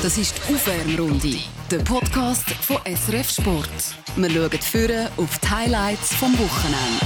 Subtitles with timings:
[0.00, 1.38] Das ist die Aufwärmrunde,
[1.72, 3.68] der Podcast von SRF Sport.
[4.14, 7.04] Wir schauen führen auf die Highlights vom Wochenende.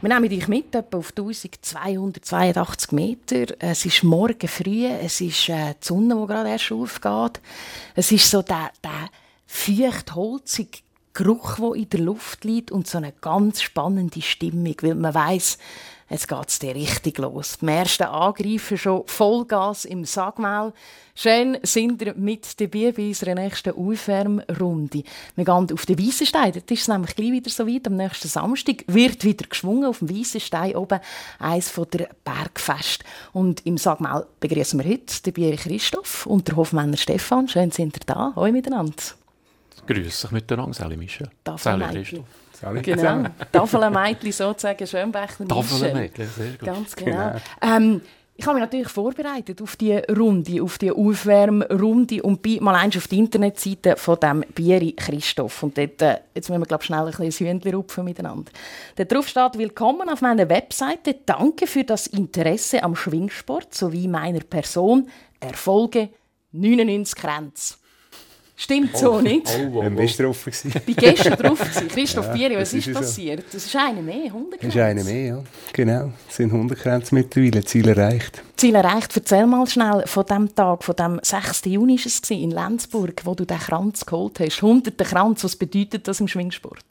[0.00, 3.54] Wir nehmen dich mit etwa auf 1282 Meter.
[3.58, 7.42] Es ist morgen früh, es ist äh, die Sonne, die gerade erst aufgeht.
[7.94, 9.10] Es ist so der, der
[9.46, 10.78] feucht, holzige
[11.12, 15.58] Geruch, der in der Luft liegt und so eine ganz spannende Stimmung, weil man weiß,
[16.10, 17.58] Jetzt geht es richtig los.
[17.60, 20.72] Die ersten Angreifer schon Vollgas im Sagmaul.
[21.14, 25.02] Schön sind ihr mit dabei bei unserer nächsten Aufwärmrunde.
[25.36, 26.52] Wir gehen auf den Weissenstein.
[26.52, 27.86] Dort ist es nämlich gleich wieder so weit.
[27.86, 31.00] Am nächsten Samstag wird wieder geschwungen auf dem Weissenstein oben,
[31.40, 33.04] eins von der Bergfest.
[33.34, 37.48] Und im Sagmaul begrüßen wir heute den Bier Christoph und der Hofmänner Stefan.
[37.48, 38.32] Schön sind ihr da.
[38.34, 38.94] Hallo miteinander.
[39.86, 41.28] Grüß dich miteinander, Sally Michel.
[41.56, 42.24] Sally Christoph.
[42.60, 43.24] Genau.
[43.52, 46.60] Tafelmädchen sozusagen, Schönbächler Tafelmädchen, sehr gut.
[46.60, 47.32] Ganz genau.
[47.32, 47.40] genau.
[47.60, 48.00] Ähm,
[48.40, 52.96] ich habe mich natürlich vorbereitet auf die Runde, auf die Aufwärmrunde und bin mal eins
[52.96, 55.64] auf die Internetseite von dem Bieri Christoph.
[55.64, 58.52] Und dort, äh, jetzt müssen wir glaub, schnell ein bisschen Hündchen rupfen miteinander.
[58.94, 61.16] Dort drauf steht, willkommen auf meiner Webseite.
[61.26, 65.08] Danke für das Interesse am Schwingsport sowie meiner Person.
[65.40, 66.10] Erfolge
[66.52, 67.77] 99 Grenz.
[68.60, 69.46] Stimmt oh, so nicht?
[69.56, 69.90] Oh, oh, oh.
[69.90, 70.44] bist du drauf?
[70.48, 71.60] Ich war gestern drauf.
[71.90, 73.44] Christoph ja, Bieri, was ist, ist passiert?
[73.46, 73.52] So.
[73.52, 75.44] Das ist eine mehr, 100 Das ist eine mehr, ja.
[75.72, 78.42] Genau, es sind 100 Grenzen mittlerweile, Ziel erreicht.
[78.56, 79.16] Ziel erreicht.
[79.16, 81.66] Erzähl mal schnell von dem Tag, von dem 6.
[81.66, 84.60] Juni war es in Lenzburg, wo du den Kranz geholt hast.
[84.60, 84.98] 100.
[84.98, 86.84] Kranz, was bedeutet das im Schwingsport?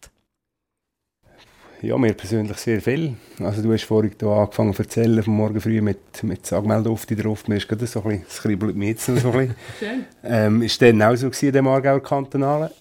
[1.82, 3.14] Ja, mir persönlich sehr viel.
[3.40, 7.48] Also du hast vorhin hier angefangen zu erzählen, vom Morgen früh mit, mit Sagmelduft drauf.
[7.48, 9.56] Mir ist gerade so ein bisschen, es kribbelt mir jetzt noch so ein bisschen.
[9.80, 10.06] Schön.
[10.24, 12.72] Ähm, ist dann auch so gewesen, dem Aargauer Kantonalen.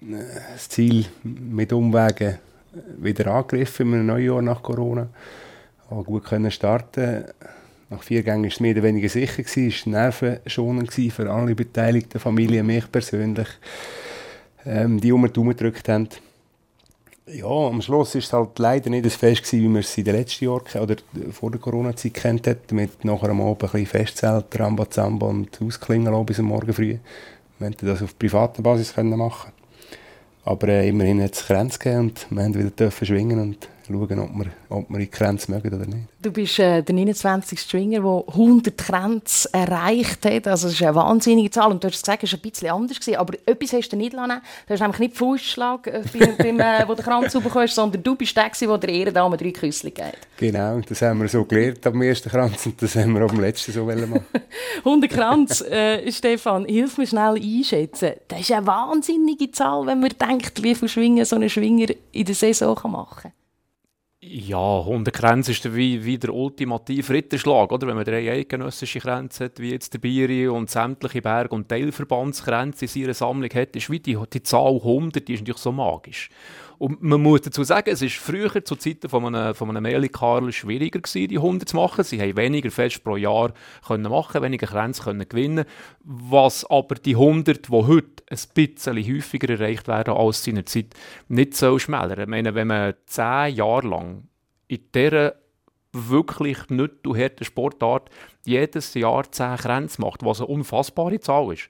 [0.00, 2.38] Das Ziel mit Umwegen
[2.98, 5.08] wieder angegriffen im Neujahr nach Corona.
[5.88, 7.26] Aber gut können starten.
[7.88, 9.44] Nach vier Gängen war es mehr oder weniger sicher.
[9.44, 13.48] Es war nervenschonend für alle beteiligten Familien, mich persönlich,
[14.66, 16.08] ähm, die um mich gedrückt haben.
[17.32, 20.04] Ja, am Schluss war es halt leider nicht das Fest, gewesen, wie wir es in
[20.04, 20.96] den letzten Jahren oder
[21.30, 26.26] vor der Corona-Zeit kennt hat, mit nachher am Abend ein bisschen Festzelt, Rambazamba und Ausklingen
[26.26, 26.96] bis am Morgen früh.
[27.58, 29.52] Wir hätten das auf privater Basis machen
[30.44, 34.30] Aber äh, immerhin hat es Grenzen gegeben und wir haben wieder schwingen und schauen, ob
[34.34, 36.08] wir, ob wir in die Grenze mögen oder nicht.
[36.22, 37.58] Du bist äh, der 29.
[37.58, 40.46] Stringer, der 100 Grenzen erreicht hat.
[40.46, 41.70] Also das ist eine wahnsinnige Zahl.
[41.70, 43.00] Und du hast gesagt, es war ein bisschen anders.
[43.00, 43.16] Gewesen.
[43.16, 44.40] Aber etwas hast du nicht lassen.
[44.66, 48.14] Du hast nämlich nicht Fußschlag, äh, beim, beim, äh, wo der Kranz raufkommst, sondern du
[48.14, 50.18] bist der, der der Ehrendame drei Küsse gibt.
[50.36, 53.72] Genau, das haben wir so gelernt am ersten Kranz und das haben wir am letzten
[53.72, 54.24] so machen
[54.78, 58.12] 100 Kranz, äh, Stefan, hilf mir schnell einschätzen.
[58.28, 62.24] Das ist eine wahnsinnige Zahl, wenn man denkt, wie viel Schwingen so ein Schwinger in
[62.24, 63.39] der Saison machen kann.
[64.22, 67.86] Ja, 100 Grenzen ist wie, wie der ultimative Ritterschlag, oder?
[67.86, 72.86] Wenn man drei eidgenössische Grenzen hat, wie jetzt der Biri und sämtliche Berg- und Teilverbandsgrenzen
[72.86, 76.28] in seiner Sammlung hat, ist wie die, die Zahl 100, die ist natürlich so magisch.
[76.80, 80.08] Und man muss dazu sagen, es war früher zu Zeiten von einem, von einem Meli
[80.08, 82.02] Karl schwieriger gewesen, die 100 zu machen.
[82.04, 83.52] Sie haben weniger Fest pro Jahr
[83.86, 85.66] können machen, weniger Grenzen können gewinnen.
[86.04, 90.94] Was aber die 100, die heute ein bisschen häufiger erreicht werden als seiner Zeit,
[91.28, 92.18] nicht so schmälern.
[92.20, 94.28] Ich meine, wenn man zehn Jahre lang
[94.68, 95.34] in dieser
[95.92, 98.08] wirklich nicht harten Sportart
[98.46, 101.68] jedes Jahr 10 Grenzen macht, was eine unfassbare Zahl ist,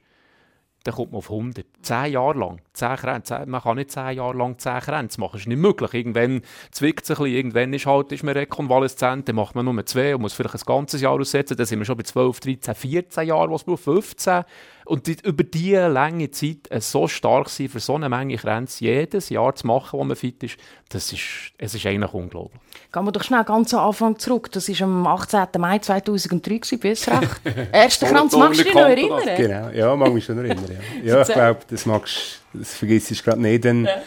[0.84, 1.66] dann kommt man auf 100.
[1.82, 2.60] Zehn Jahre lang.
[2.80, 3.50] Zehn Grenzen.
[3.50, 5.32] Man kann nicht zehn Jahre lang zehn Grenzen machen.
[5.34, 5.92] Das ist nicht möglich.
[5.92, 9.86] Irgendwann zwickt es ein bisschen, irgendwann ist, halt, ist man rekonvaleszent, dann macht man nur
[9.86, 11.56] zwei und muss vielleicht ein ganzes Jahr aussetzen.
[11.56, 14.44] Dann sind wir schon bei 12, 13, 14 Jahren, was braucht 15.
[14.86, 19.28] Und die, über diese lange Zeit so stark sein, für so eine Menge Grenzen jedes
[19.28, 20.56] Jahr zu machen, wo man fit ist,
[20.88, 22.60] das ist, es ist eigentlich unglaublich.
[22.92, 24.50] Gehen wir doch schnell ganz am Anfang zurück.
[24.50, 25.46] Das war am 18.
[25.58, 27.40] Mai 2003, bist du recht?
[27.72, 29.20] Erster Kranz, magst du dich noch erinnern?
[29.36, 30.64] Genau, ja, mag mich schon erinnern.
[31.04, 33.64] Ja, ja ich glaube, das, magst, das vergisst du gerade nicht.
[33.64, 34.02] Denn, ja.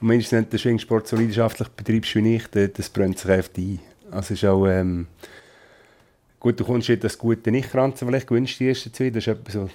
[0.00, 3.80] Mindestens wenn du den Schwingsport so leidenschaftlich betreibst wie ich, das brennt sich einfach ein.
[4.10, 4.66] Also ist auch...
[4.66, 5.06] Ähm,
[6.40, 9.10] Gut, du kommst jetzt das gute Nicht-Kranz, vielleicht gewünscht die ersten zwei.
[9.10, 9.68] Das ist etwa so,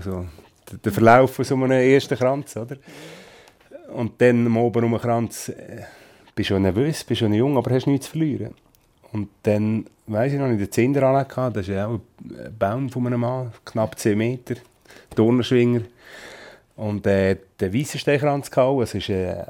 [0.00, 0.26] so
[0.82, 2.76] der Verlauf von so einem ersten Kranz, oder?
[3.92, 5.82] Und dann am oben um Kranz äh,
[6.34, 8.54] bist du schon nervös, bist schon jung, aber hast nichts zu verlieren.
[9.12, 10.70] Und dann, weiß ich noch, in der
[11.24, 14.54] gehabt, das ist ja auch ein Baum von einem Mann, knapp 10 Meter,
[15.14, 15.82] Turnerschwinger.
[16.78, 19.44] Und äh, der Weissensteinkranz gehabt, es war äh,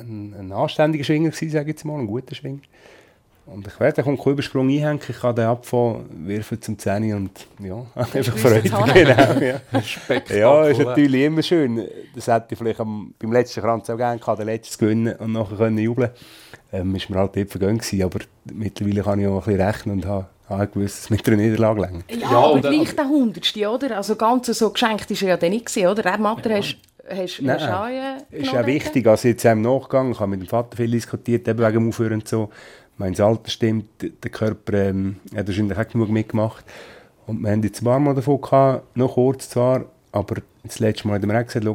[0.00, 2.62] ein, ein anständiger Schwinger, sage ich jetzt mal, ein guter Schwinger.
[3.44, 7.84] Und ich werde den Übersprung einhängen, ich kann den abfahren, werfen zum Zähne und ja,
[7.94, 8.62] einfach Freude.
[8.62, 9.60] Genau, ja.
[10.34, 11.86] ja, ist natürlich immer schön.
[12.14, 15.32] Das hätte ich vielleicht am, beim letzten Kranz auch gerne gehabt, den letzten gewinnen und
[15.32, 16.10] nachher können jubeln.
[16.72, 18.20] Ähm, ist mir halt dort vergönnt gewesen, aber
[18.50, 21.36] mittlerweile kann ich auch ein bisschen rechnen und habe habe gewusst, dass es mit einer
[21.36, 22.02] Niederlage länger.
[22.08, 23.96] Ja, ja aber gleich der Hundertste, oder?
[23.96, 26.02] Also ganz so geschenkt war er ja dann nicht, oder?
[26.02, 26.56] Der Matter ja.
[26.58, 26.76] hast
[27.08, 30.76] Hast, Nein, hast ist auch wichtig, also jetzt im Nachgang, ich habe mit dem Vater
[30.76, 32.50] viel diskutiert, eben wegen dem Aufhören und so,
[32.96, 36.64] mein Alter stimmt, der Körper ähm, hat wahrscheinlich auch genug mitgemacht.
[37.28, 41.06] Und wir haben jetzt ein paar Mal davon gehabt, noch kurz zwar, aber das letzte
[41.06, 41.66] Mal hat er mir auch gesagt,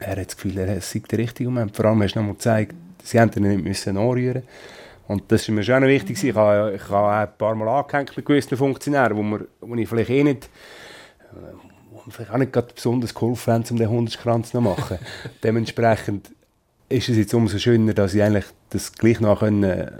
[0.00, 1.76] er hat das Gefühl, er sei der richtige Moment.
[1.76, 2.74] Vor allem hast du noch mal gezeigt,
[3.04, 4.42] sie haben ihn nicht müssen anrühren
[5.10, 6.22] Und das ist mir schon wichtig.
[6.22, 9.88] Ich habe, ich habe ein paar Mal angehängt mit gewissen Funktionären, wo, wir, wo ich
[9.88, 10.48] vielleicht eh nicht
[11.90, 14.98] wo mir vielleicht auch nicht gerade besonders geholfen haben, um den Hundertskranz zu machen.
[15.42, 16.30] Dementsprechend
[16.88, 19.90] ist es jetzt umso schöner, dass ich eigentlich das gleich noch können,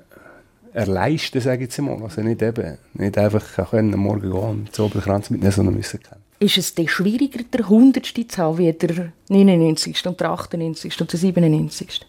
[0.72, 2.00] erleisten, sage ich jetzt mal.
[2.00, 6.22] Also nicht, eben, nicht einfach können, morgen gehen und den Oberkranz mitnehmen, sondern müssen können.
[6.38, 8.06] Ist es denn schwieriger, der 100.
[8.06, 10.06] zu haben, wie der 99.
[10.06, 11.00] und der 98.
[11.00, 12.06] und der 97.?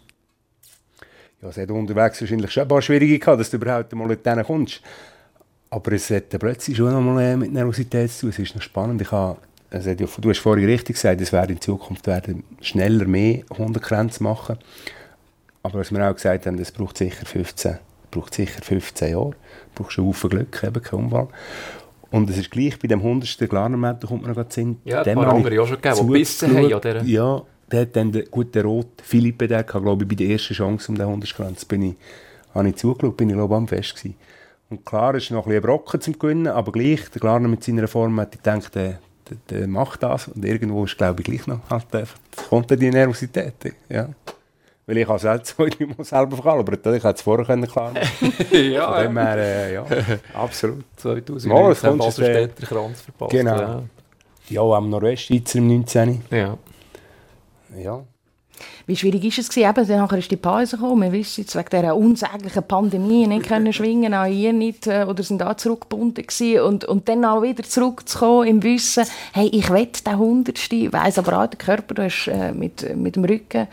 [1.41, 4.45] Ja, es hat unterwegs wahrscheinlich schon ein paar Schwierige gehabt, dass du überhaupt mal dort
[4.45, 4.81] kommst.
[5.69, 8.29] Aber es hat plötzlich schon mal mit Nervosität zu tun.
[8.29, 9.01] Es ist noch spannend.
[9.01, 9.39] Ich habe,
[9.69, 14.23] also du hast vorhin richtig gesagt, es werden in Zukunft werden schneller mehr 100 Grenzen
[14.25, 14.57] machen.
[15.63, 17.77] Aber was wir auch gesagt haben, es braucht sicher 15
[18.11, 19.31] braucht sicher 15 Jahre.
[19.31, 19.35] Du
[19.83, 21.27] brauchst einen Haufen Glück, eben kein Unfall.
[22.11, 23.49] Und es ist gleich bei dem 100.
[23.49, 24.79] Glarnermeter, kommt man noch gerade Sinn.
[24.83, 26.73] Ja, ein paar andere auch schon gegeben, die Bissen haben.
[26.73, 27.03] Oder?
[27.03, 30.53] Ja, der hat dann den guten Rot, Philippe, der hatte, glaube ich, bei der ersten
[30.53, 31.95] Chance um den 100 Grenz, bin ich,
[32.53, 34.15] habe ich zugeschaut, bin ich, glaube ich, am Fest gewesen.
[34.69, 37.63] Und klar, es ist noch ein bisschen Brocken zum Gewinnen, aber gleich, der Glarner mit
[37.63, 40.29] seiner Form hat gedacht, der, der, der macht das.
[40.29, 41.85] Und irgendwo ist, glaube ich, gleich noch, halt,
[42.49, 43.53] kommt die Nervosität.
[43.89, 44.09] Ja.
[44.85, 45.69] Weil ich habe selbst mal
[46.03, 46.85] selber verkalbert.
[46.85, 49.85] Ich hätte es vorher können klar machen Ja, Von dem her, äh, ja,
[50.33, 50.83] absolut.
[50.97, 53.31] 2019 Baselstädter Kranz verpasst.
[53.31, 53.57] Genau.
[53.57, 53.83] Ja,
[54.49, 56.21] ja am Nordwestschweizer im 19.
[56.31, 56.57] Ja.
[57.75, 58.03] Ja.
[58.85, 59.69] Wie schwierig ist es gewesen?
[59.69, 61.01] Eben, dann ist die Pause gekommen.
[61.01, 65.23] Wir wissen jetzt wegen dieser unsäglichen Pandemie nicht können schwingen, auch ihr nicht, äh, oder
[65.23, 66.61] sind da zurückgebunden gewesen.
[66.61, 71.41] Und, und dann auch wieder zurückzukommen im Wissen, hey, ich will den Hundertste, weiss aber
[71.41, 73.67] auch, der Körper, du hast äh, mit, mit dem Rücken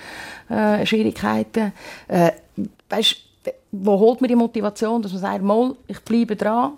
[0.49, 1.73] äh, Schwierigkeiten.
[2.07, 2.33] Äh,
[2.89, 3.17] weißt,
[3.73, 6.73] wo holt man die Motivation, dass man sagt, mal, ich bleibe dran,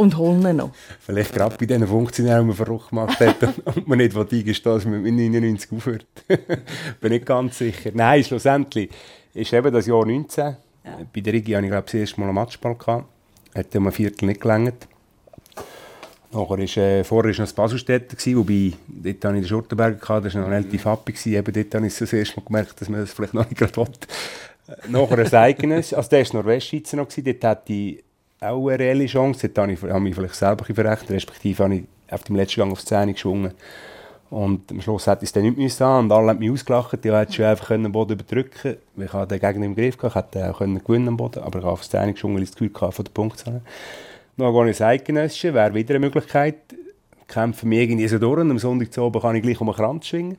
[0.00, 0.70] und holen ihn noch.
[1.00, 3.36] Vielleicht gerade bei diesen Funktionären, die man verrückt gemacht hat
[3.76, 6.06] und man nicht eingestehen dass man mit 99 aufhört.
[7.00, 7.90] Bin nicht ganz sicher.
[7.92, 8.90] Nein, schlussendlich
[9.34, 10.44] ist eben das Jahr 19.
[10.44, 10.56] Ja.
[11.12, 12.74] Bei der Rigi hatte ich glaube das erste Mal einen Matchball.
[12.74, 13.04] Gehabt.
[13.54, 14.88] Hat um ein Viertel nicht gelangt.
[16.32, 20.26] Nachher ist, äh, vorher war noch das Baselstädter, wobei dort hatte ich den Schurtenberg, gehabt,
[20.26, 21.36] das war noch ein relativ happy.
[21.36, 23.76] Eben dort habe ich das erste Mal gemerkt, dass man das vielleicht noch nicht gerade
[23.76, 23.88] will.
[24.88, 28.04] Nachher ein eigenes, also der war Nordwestschweizer noch, dort hatte ich
[28.40, 29.48] auch eine reelle Chance.
[29.48, 32.72] Dort habe ich, habe mich vielleicht selber verrechnet, respektive habe ich auf dem letzten Gang
[32.72, 33.52] auf die Zähne geschwungen.
[34.30, 37.04] Und am Schluss hätte ich es dann nicht müssen und alle haben mich ausgelacht.
[37.04, 38.78] Ich hätte schon einfach den Boden überdrücken können.
[38.96, 41.58] Ich hatte den Gegner im Griff, gehabt, ich hätte auch können gewinnen am Boden, aber
[41.58, 43.60] ich habe auf die Zähne geschwungen, weil ich das Gefühl hatte, von der Punktzahl.
[44.36, 46.56] Dann gehe ich ins Eidgenössische, wäre wieder eine Möglichkeit.
[47.26, 49.76] Kämpfe mich irgendwie so durch und am Sonntag zu oben kann ich gleich um den
[49.76, 50.38] Kranz schwingen.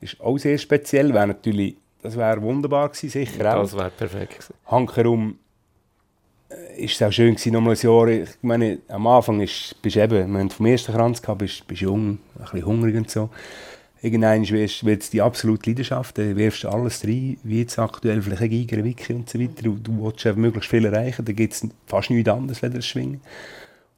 [0.00, 3.62] Ist auch sehr speziell, wäre natürlich, das wäre wunderbar gewesen, sicher auch.
[3.62, 4.54] Das wäre perfekt gewesen.
[4.66, 5.38] Hankerum
[6.76, 10.02] ist es auch schön gewesen, nochmal ein Jahr, ich meine, am Anfang ist, bist du
[10.02, 13.10] eben, wenn du vom ersten Kranz gehabt bist, bist du jung, ein bisschen hungrig und
[13.10, 13.30] so.
[14.02, 18.50] Irgendwann wird es die absolute Leidenschaft, du wirfst alles rein, wie jetzt aktuell vielleicht ein
[18.50, 21.68] Giger, Wiki und so weiter, du, du willst einfach möglichst viel erreichen, da gibt es
[21.86, 23.20] fast nichts anderes, als das Schwingen.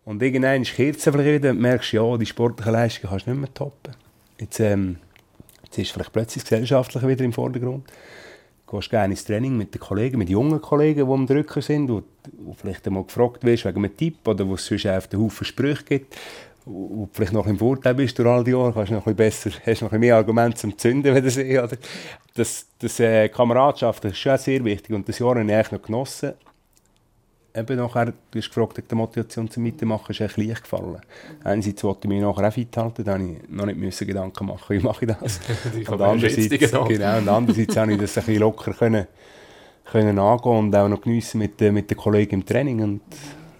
[0.04, 3.40] Und irgendwann kehrt es vielleicht wieder und merkst, ja, die sportliche Leistung kannst du nicht
[3.40, 3.94] mehr toppen.
[4.40, 4.96] Jetzt, ähm,
[5.64, 7.84] jetzt ist vielleicht plötzlich das Gesellschaftliche wieder im Vordergrund
[8.72, 12.02] gehst gerne ins Training mit den Kollegen, mit jungen Kollegen, die am Drücker sind, wo,
[12.38, 15.44] wo vielleicht einmal gefragt wirst wegen einem Tipp oder wo es sonst auf den Haufen
[15.44, 16.16] Sprüche gibt,
[16.64, 19.82] wo vielleicht noch im Vorteil bist durch all die Jahre, kannst noch ein besser, hast
[19.82, 21.76] noch ein mehr Argumente zum Zünden, wenn sie, oder?
[22.34, 25.72] Das, das äh, Kameradschaft das ist schon sehr wichtig und das Jahr habe ich eigentlich
[25.72, 26.32] noch genossen
[27.54, 31.00] eben nachher, du hast gefragt, die Motivation zum Mitmachen ist echt leicht gefallen.
[31.44, 34.46] Einerseits wollte ich mich nachher auch fit halten, da musste ich noch nicht müssen Gedanken
[34.46, 35.40] machen, wie mache ich das.
[35.88, 36.86] und, andererseits, genau,
[37.18, 39.06] und andererseits konnte ich das ein bisschen locker können,
[39.90, 43.00] können angehen und auch noch geniessen mit, mit den Kollegen im Training und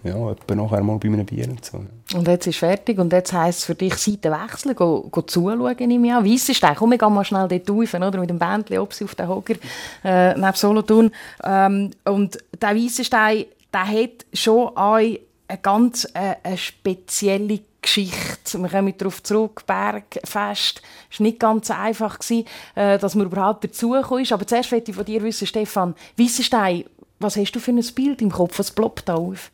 [0.03, 1.85] ja, etwa nachher mal bei einem Bier und so.
[2.13, 5.79] Und jetzt ist fertig und jetzt heisst es für dich Seiten wechseln, go, go zuschauen,
[5.79, 6.25] ich an.
[6.25, 9.05] Weiss ist komm, wir gehen mal schnell dort rauf, oder, mit dem Bändchen, ob sie
[9.05, 9.55] auf den Hocker,
[10.03, 11.11] äh, neben Solothurn.
[11.43, 15.19] Ähm, und der Weissenstein, der hat schon eine
[15.61, 18.57] ganz äh, eine spezielle Geschichte.
[18.57, 20.81] Wir kommen darauf zurück, Bergfest.
[21.11, 24.31] Es war nicht ganz einfach, gewesen, äh, dass man überhaupt dazugekommen ist.
[24.31, 26.85] Aber zuerst möchte ich von dir wissen, Stefan, Wissenstein,
[27.19, 28.57] was hast du für ein Bild im Kopf?
[28.59, 29.51] Was ploppt da auf?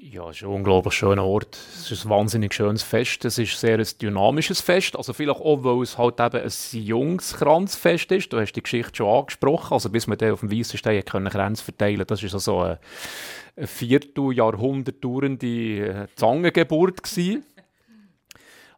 [0.00, 1.58] Ja, es ist ein unglaublich schöner Ort.
[1.74, 3.24] Es ist ein wahnsinnig schönes Fest.
[3.24, 4.96] Es ist sehr ein dynamisches Fest.
[4.96, 8.32] Also vielleicht auch, weil es halt eben ein Jungskranzfest ist.
[8.32, 9.74] Du hast die Geschichte schon angesprochen.
[9.74, 12.78] Also bis man auf dem Weißen Stein können Kränze verteilen Das ist also eine,
[13.56, 17.44] eine Vierteljahrhundert dauernde äh, Zangengeburt gewesen.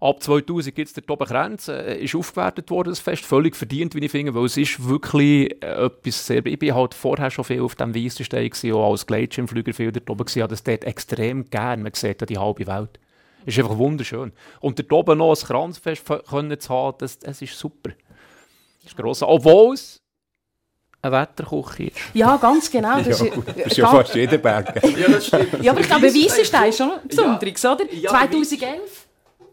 [0.00, 3.94] Ab 2000 gibt es der Toben Kränz, äh, ist aufgewertet worden, das Fest, völlig verdient,
[3.94, 7.44] wie ich finde, weil es ist wirklich äh, etwas sehr, ich bin halt vorher schon
[7.44, 10.84] viel auf dem Weissenstein gewesen, auch als Gleitschirmflüger viel dort oben gewesen, habe das dort
[10.84, 12.98] extrem gern, man sieht ja die halbe Welt.
[13.44, 14.32] Ist einfach wunderschön.
[14.60, 17.90] Und dort oben noch ein Kranzfest können zu haben, das, das ist super.
[18.82, 19.22] Das ist gross.
[19.22, 20.00] Obwohl es
[21.02, 21.96] eine Wetterküche ist.
[22.14, 22.98] Ja, ganz genau.
[23.02, 24.82] Das, ja, ist, das ist ja fast jeder Berg.
[24.82, 25.62] ja, das stimmt.
[25.62, 27.72] Ja, aber ich glaube, Weissenstein ist schon besonderes, ja.
[27.72, 27.92] oder?
[27.92, 29.06] Ja, 2011?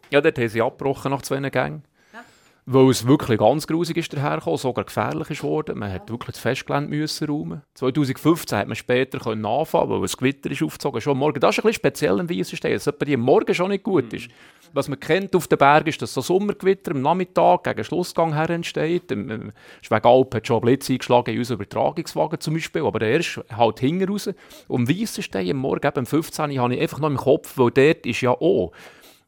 [0.09, 1.83] Ja, dort haben sie abgebrochen nach zwei Gängen.
[2.13, 2.23] Ja.
[2.65, 5.79] Weil es wirklich ganz grusig ist dahergekommen, sogar gefährlich ist worden.
[5.79, 7.61] Man hat wirklich das Festgelände müssen räumen.
[7.75, 11.01] 2015 hat man später können anfangen, weil es Gewitter ist aufgezogen.
[11.01, 11.39] Schon morgen.
[11.39, 14.29] Das ist ein bisschen speziell im Weissenstein, dass es am Morgen schon nicht gut ist.
[14.73, 18.49] Was man kennt auf den Bergen ist, dass so Sommergewitter am Nachmittag gegen Schlussgang her
[18.49, 19.11] entsteht.
[19.11, 23.79] Im Schwegalp hat schon Blitz eingeschlagen in unseren Übertragungswagen zum Beispiel, aber der erst halt
[23.79, 24.27] hinten raus.
[24.67, 27.71] Und am Weissenstein am Morgen, eben um 15 habe ich einfach noch im Kopf, weil
[27.71, 28.71] dort ist ja auch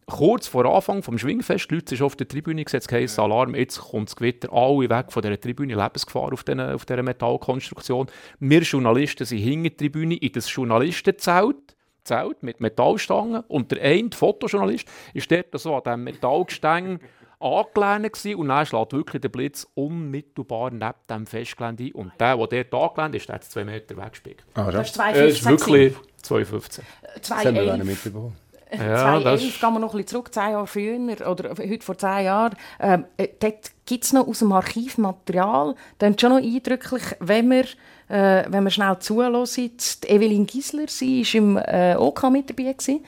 [0.10, 3.80] kurz vor Anfang des Schwingfest, die Leute sind auf der Tribüne gesetzt, heisst Alarm, jetzt
[3.80, 8.08] kommt das Gewitter, alle weg von dieser Tribüne, Lebensgefahr auf, den, auf dieser Metallkonstruktion.
[8.40, 14.10] Wir Journalisten sind hinter der Tribüne in das Journalistenzelt, Zelt mit Metallstangen und der eine
[14.12, 17.00] Fotojournalist ist dort so an diesem Metallgestänge
[17.40, 21.92] angelehnt gewesen, und dann schlägt wirklich der Blitz unmittelbar neben dem Festgelände ein.
[21.92, 24.44] Und der, der dort angelehnt ist, der hat zwei Meter weggespielt.
[24.56, 25.14] Ah, das ist 2,15.
[25.14, 26.82] Das ist wirklich 2,15.
[27.22, 28.32] 2,11.
[28.72, 32.26] Ja, 2011 gehen wir noch ein bisschen zurück, zehn Jahre früher, oder heute vor zehn
[32.26, 32.56] Jahren.
[32.80, 37.50] Ähm, äh, dort gibt es noch aus dem Archiv Material, ist schon noch eindrücklich, wenn
[37.50, 37.66] wir,
[38.10, 39.34] äh, wenn wir schnell zuhören.
[39.34, 43.04] Evelyn Gisler, sie war im äh, OK mit dabei, gewesen,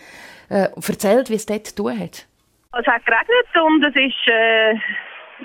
[0.49, 2.25] äh, erzählt, wie es dort zu tun hat.
[2.73, 4.73] Es hat geregnet und es ist äh,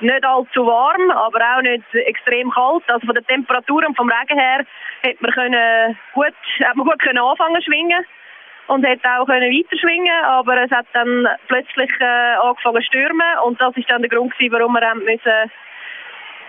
[0.01, 2.85] nicht allzu warm, aber auch nicht extrem kalt.
[2.89, 4.65] Also von der Temperatur und vom Regen her
[5.05, 8.05] hat man, können gut, hat man gut können anfangen zu schwingen
[8.69, 13.61] und hätte auch können weiterschwingen aber es hat dann plötzlich äh, angefangen zu stürmen und
[13.61, 15.51] das ist dann der Grund gewesen, warum wir haben müssen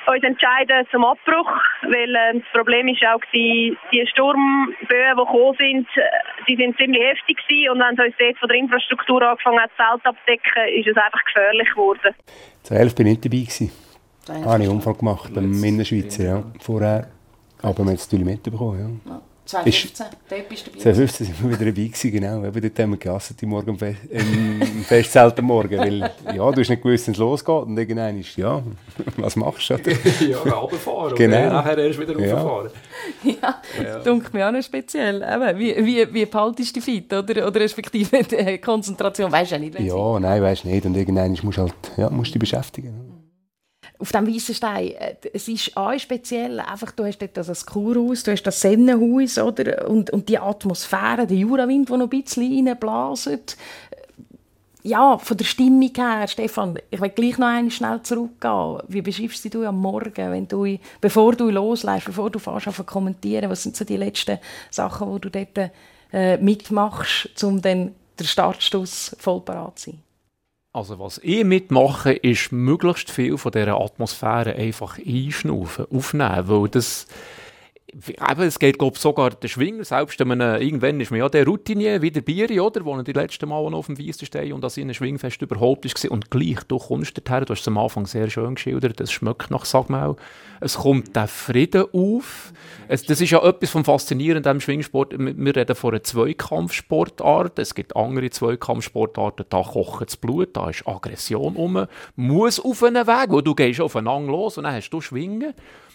[0.07, 1.51] uns entscheiden zum Abbruch,
[1.83, 5.87] weil äh, das Problem ist auch die, die Sturmböen, die gekommen sind,
[6.47, 9.71] die sind ziemlich heftig gewesen und wenn es uns dort von der Infrastruktur angefangen hat,
[9.75, 12.15] Zelt abdecken, ist es einfach gefährlich geworden.
[12.63, 13.71] 2011 bin ich dabei gewesen.
[14.25, 17.07] Da habe ich einen Unfall gemacht beim Innerschweizer, ja, vorher.
[17.61, 19.21] Aber wir haben es natürlich mitbekommen, ja.
[19.47, 20.81] 2015, dort bist du dabei.
[20.83, 22.43] 2015 sind wir wieder dabei gewesen, genau.
[22.43, 25.77] Eben dort haben wir Morgen im, Fe im Festzelt am Morgen.
[25.77, 27.63] Weil, ja, du hast nicht gewusst, wenn es losgeht.
[27.63, 28.61] Und irgendwann ist, ja,
[29.17, 29.75] was machst du?
[30.29, 31.43] ja, runterfahren genau.
[31.43, 32.35] und nachher erst wieder ja.
[32.35, 32.71] rauffahren.
[33.23, 33.99] Ja, ja.
[33.99, 35.21] dunkelt mir auch noch speziell.
[35.21, 37.13] Eben, wie, wie, wie behaltest du dich fit?
[37.13, 39.31] Oder, oder respektive die Konzentration?
[39.31, 40.85] Weißt du ja nicht, Ja, nein, weißt du nicht.
[40.85, 43.16] Und irgendwann musst du halt, ja, musst dich beschäftigen
[43.99, 44.91] auf dem weißen Stein.
[44.91, 49.37] Äh, es ist auch speziell, einfach, du hast dort das Kurhaus, du hast das Sennenhaus,
[49.37, 49.87] oder?
[49.87, 53.57] Und, und die Atmosphäre, der Jurawind, der noch ein bisschen reinblaset.
[54.83, 58.77] Ja, von der Stimmung her, Stefan, ich will gleich noch einmal schnell zurückgehen.
[58.87, 63.49] Wie beschreibst du am Morgen, wenn du, bevor du loslässt, bevor du fährst zu kommentieren,
[63.49, 64.39] was sind so die letzten
[64.69, 65.71] Sachen, die du dort
[66.13, 70.06] äh, mitmachst, um dann der Startstoß voll parat zu sein?
[70.73, 77.07] Also was ich mitmache, ist möglichst viel von dieser Atmosphäre einfach einschnaufen, aufnehmen, weil das
[78.05, 81.45] Eben, es geht glaube sogar der Schwinger, selbst wenn man, irgendwann ist man ja der
[81.47, 84.61] Routinier, wie der Bieri, oder, wo er die letzten Mal auf dem Weissen steht und
[84.61, 87.77] das in einem Schwingfest überhaupt ist und gleich, du kommst dorthin, du hast es am
[87.79, 90.15] Anfang sehr schön geschildert, es schmeckt nach Sagmau,
[90.61, 92.53] es kommt der Frieden auf,
[92.87, 97.73] es, das ist ja etwas vom Faszinierenden am Schwingsport, wir reden von einer Zweikampfsportart, es
[97.73, 103.29] gibt andere Zweikampfsportarten, da kocht das Blut, da ist Aggression um, muss auf einen Weg,
[103.29, 105.53] wo du gehst aufeinander los und dann hast du Schwingen,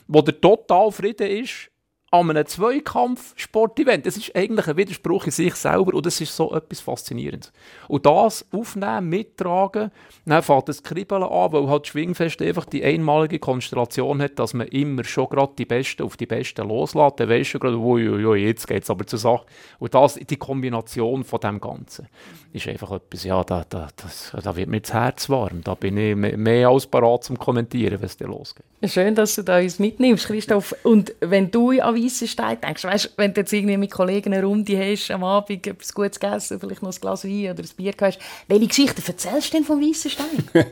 [0.09, 1.72] wo der total Frieden ist,
[2.13, 4.05] an einem Zweikampf-Sportevent.
[4.05, 7.53] Das ist eigentlich ein Widerspruch in sich selber und das ist so etwas Faszinierendes.
[7.89, 9.91] Und das aufnehmen, mittragen,
[10.27, 14.69] dann fängt das Kribbeln an, weil halt Schwingfest einfach die einmalige Konstellation hat, dass man
[14.69, 17.19] immer schon gerade die Besten auf die Besten loslässt.
[17.19, 19.47] Dann weisst du gerade, ui, jetzt geht es aber zur Sache.
[19.79, 22.09] Und das, die Kombination von dem Ganzen
[22.53, 25.63] ist einfach etwas, ja, da, da, das, da wird mir das Herz warm.
[25.65, 28.67] Da bin ich mehr als parat zum Kommentieren, es dann losgeht.
[28.85, 30.75] Schön, dass du da uns mitnimmst, Christoph.
[30.83, 34.79] Und wenn du an Weissenstein denkst, weißt, wenn du jetzt irgendwie mit Kollegen eine Runde
[34.79, 38.19] hast, am Abend etwas Gutes gegessen, vielleicht noch ein Glas Wein oder ein Bier hast,
[38.49, 40.45] welche Geschichten erzählst du denn von Weissenstein?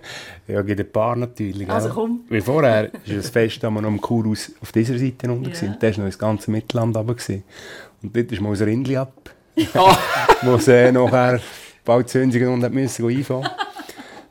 [0.49, 1.69] ja, gibt ein paar natürlich.
[1.69, 2.25] Also komm.
[2.29, 5.77] Wie vorher ist das Fest, da wir noch im Kurhaus auf dieser Seite unten yeah.
[5.79, 7.15] Da war noch das ganze Mittelland runter.
[8.03, 9.13] Und dort ist mal ein Rindli ab
[10.43, 11.41] wo sie nachher
[11.85, 13.49] bald zündigen und hat müssen einfahren.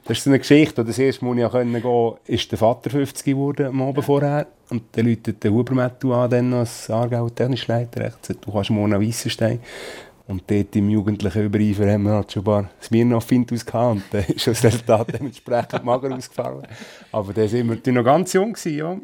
[0.09, 0.83] Das ist so eine Geschichte.
[0.83, 4.47] Das erste Mal, ich gehen konnte, ist der Vater 50 geworden am Abend vorher.
[4.71, 8.01] Und dann läutet der Hubermettu an, dann als Aargauer Technischleiter.
[8.01, 9.59] Er sagt, du kannst morgen Weissenstein.
[10.27, 13.97] Und dort im jugendlichen Übereifer haben wir halt schon ein paar Smirnoff-Fintus gehabt.
[13.97, 16.63] Und dann ist das Resultat dementsprechend mager ausgefallen.
[17.11, 18.97] Aber da sind wir noch ganz jung gewesen, ja.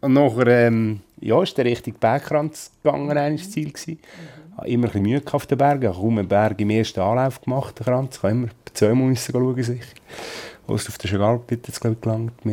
[0.00, 3.98] Und nachher, ähm, ja, ist der Richtung Bergkranz gegangen, das Ziel gewesen.
[4.56, 5.82] Hatte immer ein Mühe auf den Bergen.
[5.82, 8.16] Ich habe kaum einen Berg im ersten Anlauf gemacht, den.
[8.16, 9.94] Ich habe immer zweimal müssen schauen, sicher.
[10.66, 12.44] Auf der Chagalp jetzt, glaube ich, gelangt,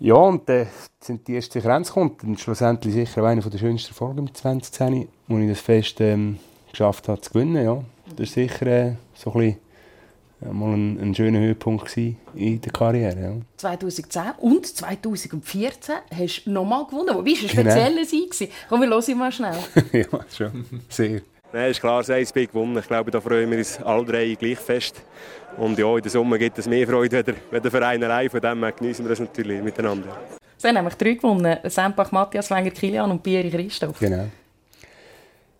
[0.00, 0.66] Ja, und dann äh,
[1.00, 2.38] sind die ersten Grenzen gekommen.
[2.38, 6.38] Schlussendlich sicher eine der schönsten Folgen im 2010, wo ich das Fest ähm,
[6.70, 7.64] geschafft habe zu gewinnen.
[7.64, 7.82] Ja.
[8.16, 9.67] Das war sicher äh, so ein bisschen
[10.40, 13.20] ja, mal ein, ein schöner Höhepunkt in der Karriere.
[13.20, 13.32] Ja.
[13.56, 17.08] 2010 und 2014 hast du nochmal gewonnen.
[17.08, 18.04] Es war ein spezieller genau.
[18.04, 18.50] Sieg.
[18.68, 19.56] Komm, wir hören mal schnell.
[19.92, 20.64] ja, schon.
[20.88, 21.22] Sehr.
[21.52, 22.76] Nein, ist klar, das Spiel gewonnen.
[22.78, 25.00] Ich glaube, da freuen wir uns alle drei gleich fest.
[25.56, 28.28] Und ja, in der Summe gibt es mehr Freude als der Verein allein.
[28.30, 30.16] Von dem genießen wir das natürlich miteinander.
[30.56, 31.56] Es haben nämlich drei gewonnen.
[31.64, 33.98] Sempach, Matthias Wenger, Kilian und Bieri Christoph.
[33.98, 34.26] Genau.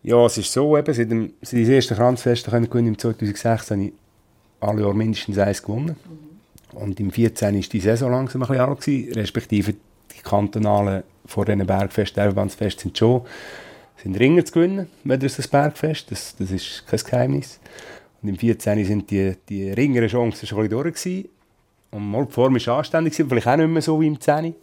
[0.02, 3.92] Ja, es ist so, eben, seit, dem, seit dem ersten Kranzfest im 2016 habe ich
[4.60, 5.96] alle Jahre mindestens eins gewonnen.
[6.72, 11.44] Und im 2014 war die Saison langsam ein bisschen alt, gewesen, respektive die kantonalen vor
[11.44, 13.22] diesen Bergfesten, Verbandsfest sind schon
[13.96, 17.58] sind Ringer zu gewinnen, wenn das das Bergfest, das, das ist kein Geheimnis.
[18.22, 21.28] Und im 14 sind die, die ringeren Chancen schon ein bisschen durch gewesen.
[21.90, 24.54] Und mal die Form war anständig, vielleicht auch nicht mehr so wie im 10.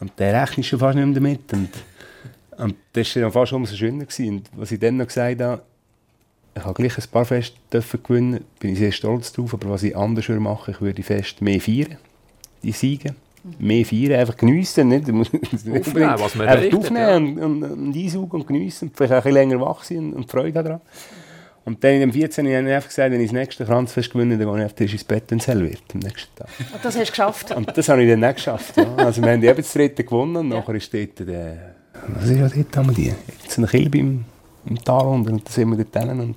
[0.00, 1.52] Und der rechnet schon fast nicht mehr damit.
[1.52, 1.70] Und
[2.58, 4.04] und das war dann fast umso schöner.
[4.04, 4.28] Gewesen.
[4.28, 5.62] Und was ich dann noch gesagt habe,
[6.58, 9.82] ich habe gleich ein paar Feste dürfen gewinnen, bin ich sehr stolz drauf, aber was
[9.82, 11.96] ich anders würde machen, ich würde Fest mehr feiern,
[12.62, 13.14] die Siege.
[13.58, 15.08] Mehr feiern, einfach geniessen, nicht?
[15.08, 19.34] Aufnehmen, was man einfach aufnehmen und, und, und einsaugen und geniessen, vielleicht auch ein bisschen
[19.34, 20.80] länger wach sein und Freude daran.
[21.64, 22.46] Und dann in dem 14.
[22.46, 24.92] habe ich einfach gesagt, wenn ich das nächste Kranzfest gewinne, dann gehe ich auf Tisch
[24.92, 26.48] ins Bett und hell wird am nächsten Tag.
[26.72, 27.50] Und das hast du geschafft?
[27.54, 28.76] Und das habe ich dann nicht geschafft.
[28.76, 28.94] Ja.
[28.96, 30.58] Also wir haben eben das dritte gewonnen und ja.
[30.58, 31.74] nachher ist dort der
[32.06, 33.14] was ist ja dort wir die?
[33.42, 34.24] Jetzt eine Kilbe im,
[34.66, 36.36] im Tal und dann sind wir dort und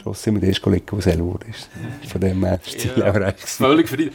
[0.00, 1.68] Schluss sind wir der erste Kollege, der selber ist.
[2.10, 4.12] Von dem her ist es ja, auch Völlig verdient.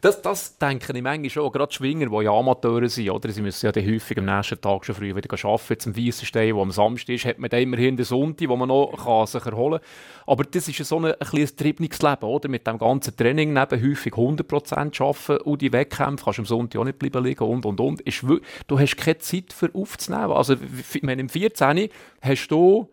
[0.00, 3.30] das, das denke ich manchmal schon, gerade Schwinger, die ja Amateure sind, oder?
[3.30, 6.70] sie müssen ja häufig am nächsten Tag schon früh wieder arbeiten, zum Weissenstein, wo am
[6.70, 10.26] Samstag ist, hat man dann immerhin den Sonntag, wo man noch kann sich erholen kann.
[10.26, 12.48] Aber das ist ja so ein, ein kleines Triebungsleben, oder?
[12.48, 16.80] Mit dem ganzen Training neben häufig 100% arbeiten und die Wettkämpfe kannst du am Sonntag
[16.80, 18.00] auch nicht bleiben liegen und, und, und.
[18.02, 18.24] Ist,
[18.66, 20.32] du hast keine Zeit für aufzunehmen.
[20.32, 20.54] Also,
[20.92, 21.88] ich meine, im 14.
[22.20, 22.88] hast du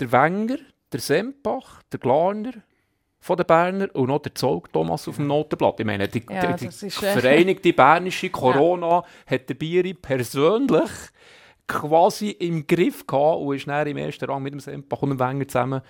[0.00, 0.56] den Wenger,
[0.94, 2.52] der Sempach, der Glarner,
[3.20, 5.80] von den Berner und noch der Zolk Thomas auf dem Notenblatt.
[5.80, 9.04] Ich meine, die, ja, die, die äh, Vereinigte Bernische Corona ja.
[9.26, 10.90] hat der Bieri persönlich
[11.66, 15.18] quasi im Griff gehabt und ist dann im ersten Rang mit dem Sempach und dem
[15.18, 15.80] Wenger zusammen,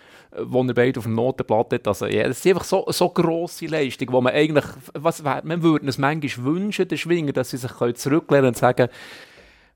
[0.45, 1.88] wo er beide auf dem Notenblatt hat.
[1.88, 5.88] Also, ja, das ist einfach so, so grosse Leistung, wo man eigentlich, was, man würde
[5.88, 8.88] es manchmal wünschen, den Schwinger, dass sie sich zurücklehnen und sagen,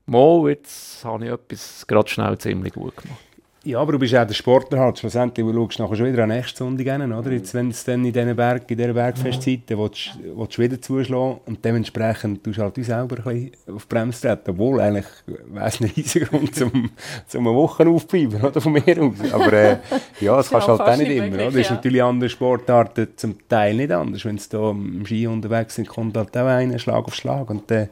[0.05, 3.28] Mo, jetzt habe ich etwas gerade schnell ziemlich gut gemacht.
[3.65, 4.99] Ja, aber du bist auch der Sportler halt.
[4.99, 7.31] Schlussendlich du schaust nachher schon wieder an nächste Sonntag hin, oder?
[7.31, 10.81] Jetzt, wenn es dann in diesen Berg, in dieser Bergfestzeit, dann willst, willst du wieder
[10.81, 14.51] zuschlagen und dementsprechend tust du halt du selber ein bisschen auf die Bremse treten.
[14.51, 16.91] Obwohl, eigentlich wäre es ein riesiger Grund, zum,
[17.27, 18.61] zum eine Woche aufzubleiben, oder?
[18.61, 19.33] Von mir aus.
[19.33, 19.77] Aber äh,
[20.21, 21.45] ja, das kannst du halt auch nicht immer, oder?
[21.45, 24.23] Das ist natürlich andere Sportarten zum Teil nicht anders.
[24.23, 27.69] Wenn sie da im Ski unterwegs sind, kommt halt auch einer Schlag auf Schlag und
[27.71, 27.87] äh,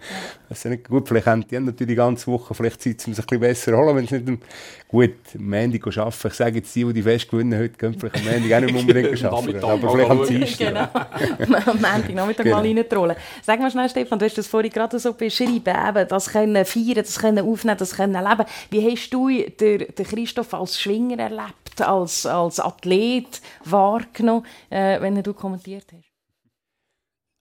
[0.49, 1.07] das ist nicht gut.
[1.07, 3.77] Vielleicht haben die natürlich die ganze Woche vielleicht Zeit, um sich ein bisschen besser zu
[3.77, 4.41] holen, wenn es nicht
[4.87, 6.27] gut Montag arbeiten.
[6.27, 8.75] Ich sage jetzt, die, die die Fest gewinnen heute, können vielleicht am Montag auch nicht
[8.75, 9.63] unbedingt arbeiten.
[9.63, 11.07] aber vielleicht am Dienstag.
[11.37, 12.57] Genau, am Montag Nachmittag genau.
[12.57, 13.15] mal reintrollen.
[13.43, 16.95] Sag mal schnell, Stefan, du hast das vorhin gerade so beschrieben, eben, das können feiern,
[16.95, 18.45] das können aufnehmen, das können leben.
[18.69, 25.21] Wie hast du den, den Christoph als Schwinger erlebt, als, als Athlet wahrgenommen, äh, wenn
[25.21, 26.07] du kommentiert hast?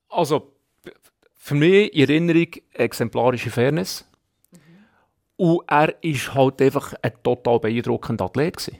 [0.08, 0.55] Also,
[1.46, 4.04] für mich in Erinnerung exemplarische Fairness.
[5.37, 8.56] Und er war halt einfach ein total beeindruckender Athlet.
[8.56, 8.78] Gewesen.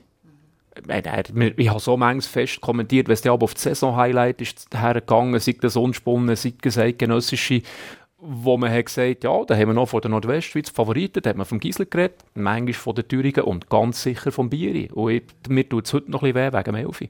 [0.85, 5.39] Ich, ich habe so manches fest kommentiert, wenn es aber auf das Saison-Highlight ist hergegangen,
[5.39, 7.61] sei das Unspunnen, sei das eidgenössische,
[8.17, 11.37] wo man hat gesagt ja, da haben wir noch von der Nordwestschweiz Favoriten, da hat
[11.37, 14.89] man vom Giesler geredet, manchmal von der Thüringen und ganz sicher vom Bieri.
[14.91, 17.09] Und ich, mir tut es heute noch ein bisschen weh wegen Melfi.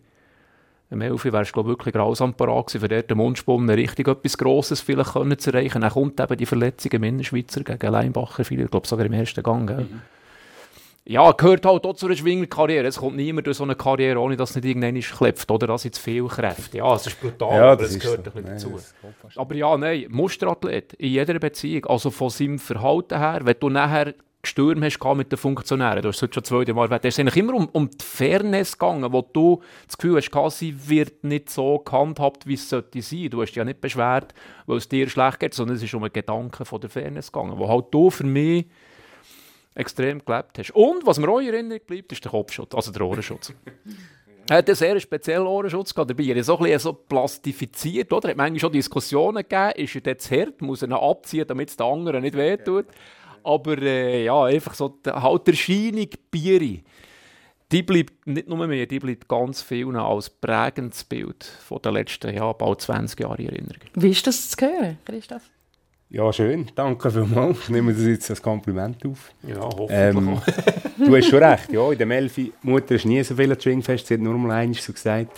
[0.89, 5.13] Im Elfi wärst du wirklich grausam parat gewesen, für den Mundspunnen richtig etwas Grosses vielleicht
[5.13, 5.81] können zu erreichen.
[5.81, 9.69] Dann kommt eben die Verletzung im Innerschweizer gegen Leinbacher, ich glaube sogar im ersten Gang.
[9.69, 10.01] Mhm.
[11.09, 12.85] Ja, gehört halt auch zu einer Schwingerkarriere.
[12.85, 15.85] Es kommt niemand durch so eine Karriere, ohne dass es nicht irgendwann klebt oder dass
[15.85, 16.79] es viel Kräfte.
[16.79, 18.31] Ja, es ist brutal, ja, aber es gehört so.
[18.37, 18.79] ein bisschen dazu.
[19.37, 24.15] Aber ja, nein, Musterathlet in jeder Beziehung, also von seinem Verhalten her, wenn du nachher
[24.43, 26.01] Stürme hast mit den Funktionären.
[26.01, 27.05] Du hast es schon zwei Mal erwähnt.
[27.05, 30.89] Es ist eigentlich immer um, um die Fairness gegangen, wo du das Gefühl hast, sie
[30.89, 33.29] wird nicht so gehandhabt, wie es sollte sein.
[33.29, 34.33] Du hast dich ja nicht beschwert,
[34.65, 37.57] weil es dir schlecht geht, sondern es ist um einen Gedanken von der Fairness gegangen,
[37.57, 38.67] wo halt du für mich
[39.75, 40.71] extrem gelebt hast.
[40.71, 43.53] Und was mir auch in Erinnerung bleibt, ist der Kopfschutz, also der Ohrenschutz.
[44.49, 46.09] Er hat einen sehr speziellen Ohrenschutz gehabt.
[46.09, 48.29] Dabei er ist so ein bisschen so plastifiziert, oder?
[48.29, 51.75] Hat manchmal schon Diskussionen gegeben, ist er jetzt hart, muss er ihn abziehen, damit es
[51.75, 52.85] den anderen nicht wehtut.
[53.47, 56.83] Aber äh, ja, einfach so, halt die Erscheinung Bieri,
[57.71, 62.35] die bleibt nicht nur mehr, die bleibt ganz viel als prägendes Bild von den letzten
[62.35, 63.81] ja, bald 20 Jahren in Erinnerung.
[63.93, 65.43] Wie ist das zu hören, Christoph?
[66.09, 66.69] Ja, schön.
[66.75, 67.57] Danke vielmals.
[67.63, 69.31] Ich nehme das jetzt als Kompliment auf.
[69.43, 69.91] Ja, hoffentlich.
[69.91, 70.41] Ähm,
[71.05, 71.71] du hast schon recht.
[71.71, 74.07] Ja, in der Melfi, Mutter ist nie so viel an Schwingfest.
[74.07, 75.31] Sie hat nur mal eins so gesagt,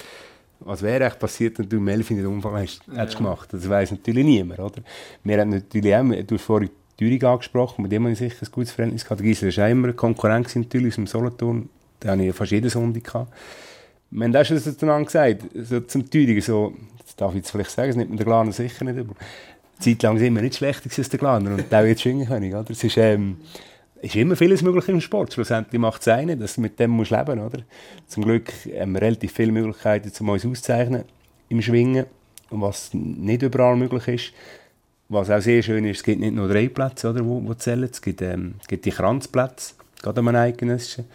[0.62, 3.02] was wäre echt passiert, wenn du Melfi nicht Unfall hast, ja.
[3.02, 3.50] hättest gemacht.
[3.52, 4.82] Das weiß natürlich niemand, oder?
[5.24, 8.52] Wir haben natürlich auch, du hast vorhin Thüringen angesprochen, mit dem habe ich sicher ein
[8.52, 9.24] gutes Verhältnis gehabt.
[9.24, 11.70] War immer eine Konkurrenz natürlich aus dem Solothurn.
[12.02, 13.06] Da hatte ich fast jeden Sonntag.
[13.06, 13.34] Gehabt.
[14.12, 16.74] Wir haben auch schon zueinander gesagt, so zum Thüringen, so,
[17.06, 19.16] das darf ich jetzt vielleicht sagen, das nimmt man der Glaner sicher nicht über.
[19.80, 22.54] Zeit lang sind wir nicht schlechter als der Glaner und auch jetzt Schwingenkönig.
[22.54, 22.70] Oder?
[22.70, 23.38] Es ist, ähm,
[24.02, 25.32] ist immer vieles möglich im Sport.
[25.32, 27.64] Schlussendlich macht es einen, dass du mit dem musst leben musst.
[28.08, 31.06] Zum Glück haben wir relativ viele Möglichkeiten, um uns auszuzeichnen
[31.48, 32.08] im Schwingen.
[32.50, 34.34] Und was nicht überall möglich ist,
[35.10, 37.90] was auch sehr schön ist, es gibt nicht nur drei Plätze, oder, wo, wo zählen.
[37.92, 41.06] Es gibt, ähm, gibt die Kranzplätze, gerade am eidgenössischen.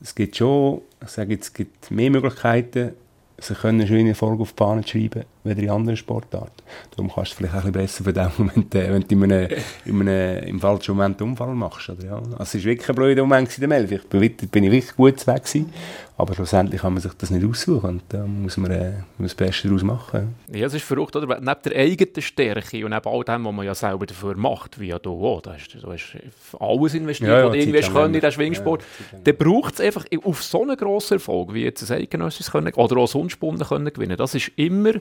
[0.00, 2.92] Es gibt schon, ich sage jetzt, es gibt mehr Möglichkeiten,
[3.38, 6.62] sie können schöne Erfolge auf die Bahn schreiben, wie in anderen Sportarten.
[6.90, 9.48] Darum kannst du vielleicht ein bisschen besser verdauen, wenn du, wenn du in einem,
[9.84, 11.88] in einem, im falschen Moment einen Unfall machst.
[11.88, 12.16] Oder, ja.
[12.38, 13.90] Also es war wirklich ein blöder Moment in der Melf.
[13.92, 15.72] Ich bin, bin ich wirklich gut weg gewesen.
[16.18, 19.68] Aber schlussendlich kann man sich das nicht aussuchen und da muss man äh, das Beste
[19.68, 20.34] daraus machen.
[20.50, 21.26] Ja, es ist verrückt, oder?
[21.26, 24.86] Neben der eigenen Stärke und neben all dem, was man ja selber dafür macht, wie
[24.86, 26.16] ja du auch, da hast du hast
[26.58, 28.82] alles investiert, ja, ja, was du irgendwie können in den Schwingsport,
[29.12, 32.72] ja, dann braucht es einfach auf so einen grossen Erfolg, wie jetzt ein Eidgenössisches können,
[32.72, 34.16] oder auch Sonnenspunden können gewinnen.
[34.16, 34.92] Das ist immer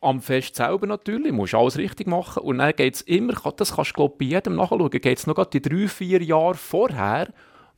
[0.00, 3.90] am Fest selber natürlich, musst alles richtig machen und dann geht es immer, das kannst
[3.90, 7.28] du glaube bei jedem nachschauen, geht es noch die drei, vier Jahre vorher,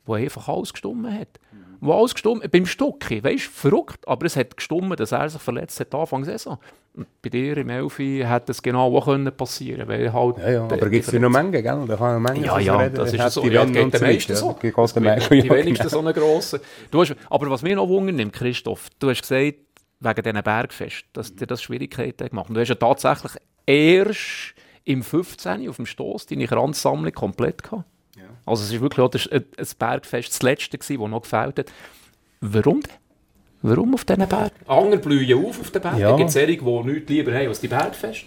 [0.05, 1.39] wo einfach alles gestummt hat
[1.83, 5.41] wo alles gestummt beim Stucki, weißt du, verrückt, aber es hat gestummt, dass er sich
[5.41, 6.57] verletzt hat Anfang Saison.
[6.95, 10.37] Und bei dir im Elfi hätte es genau auch können passieren weil halt...
[10.37, 11.83] Ja, ja, aber gibt es ja noch Menge, gell?
[11.87, 12.95] Da kann Menge ja, ja, reden.
[12.95, 13.45] das ist so.
[13.47, 14.55] Ja, geht den meisten so.
[14.61, 16.61] Die, die, die wenigsten so eine grosse.
[16.89, 19.55] Du hast, aber was mir noch wundert nimmt, Christoph, du hast gesagt,
[20.03, 22.55] wegen diesen Bergfest, dass dir das Schwierigkeiten gemacht hat.
[22.55, 23.33] Du hast ja tatsächlich
[23.65, 25.69] erst im 15.
[25.69, 27.85] auf dem Stoss deine Kranzsammlung komplett gehabt.
[28.45, 29.45] Also es ist wirklich auch das, ein
[29.79, 31.71] Bergfest das letzte gewesen, das noch gefällt hat.
[32.41, 32.91] Warum denn?
[33.61, 34.51] Warum auf diesen Bergen?
[34.67, 35.99] Andere blühen auf auf den Bergen.
[35.99, 36.17] Ja.
[36.17, 38.25] Gibt es solche, die nichts lieber haben als die Bergfest?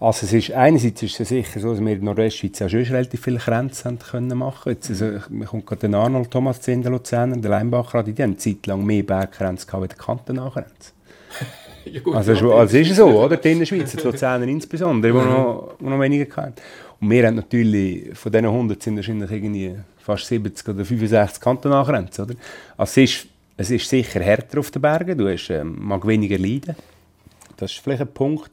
[0.00, 3.20] Also es ist, einerseits ist es sicher so, dass wir in Nordwestschweiz auch schon relativ
[3.20, 7.36] viele Grenzen können machen Jetzt, also, mir kommt gerade den Arnold Thomas zu der Luzerner,
[7.36, 10.92] der Leinbacher, die haben eine Zeit lang mehr Berggrenzen gehabt als die Kantennachgrenze.
[11.84, 13.36] ja, gut, also, ja, also ist es so, oder?
[13.36, 16.54] Die Innerschweiz, die Luzerner insbesondere, die noch, noch weniger hatten.
[17.00, 22.24] Und wir haben natürlich, von diesen 100 sind wahrscheinlich irgendwie fast 70 oder 65 Kantonalgrenzen,
[22.24, 22.34] oder?
[22.76, 26.38] Also es ist, es ist sicher härter auf den Bergen, du hast, ähm, mag weniger
[26.38, 26.76] leiden.
[27.56, 28.52] Das ist vielleicht ein Punkt.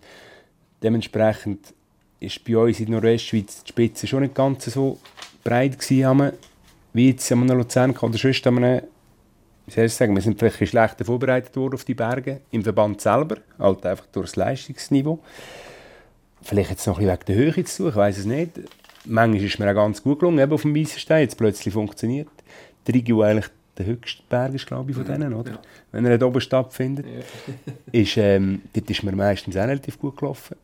[0.86, 1.74] Dementsprechend
[2.20, 5.00] ist bei uns in Nordwestschweiz die Spitze schon nicht ganz so
[5.44, 6.32] breit gewesen,
[6.94, 8.82] wie jetzt an einem Luzern oder sonst an einem
[9.66, 13.02] wie soll ich sagen, wir sind vielleicht schlechter vorbereitet worden auf die Berge, im Verband
[13.02, 15.18] selber, halt einfach durch das Leistungsniveau.
[16.44, 18.52] Vielleicht jetzt noch ein bisschen wegen der Höhe zu tun, ich weiß es nicht.
[19.06, 22.30] Manchmal ist mir auch ganz gut gelungen, eben auf dem Weissenstein, jetzt plötzlich funktioniert.
[22.86, 25.54] Der Rigio eigentlich der höchste Berg ist, glaube ich, von denen, oder?
[25.54, 25.60] Ja.
[25.92, 27.08] Wenn er dort oben stattfindet.
[27.08, 27.74] Ja.
[27.92, 30.56] ist, ähm, dort ist mir meistens auch relativ gut gelaufen.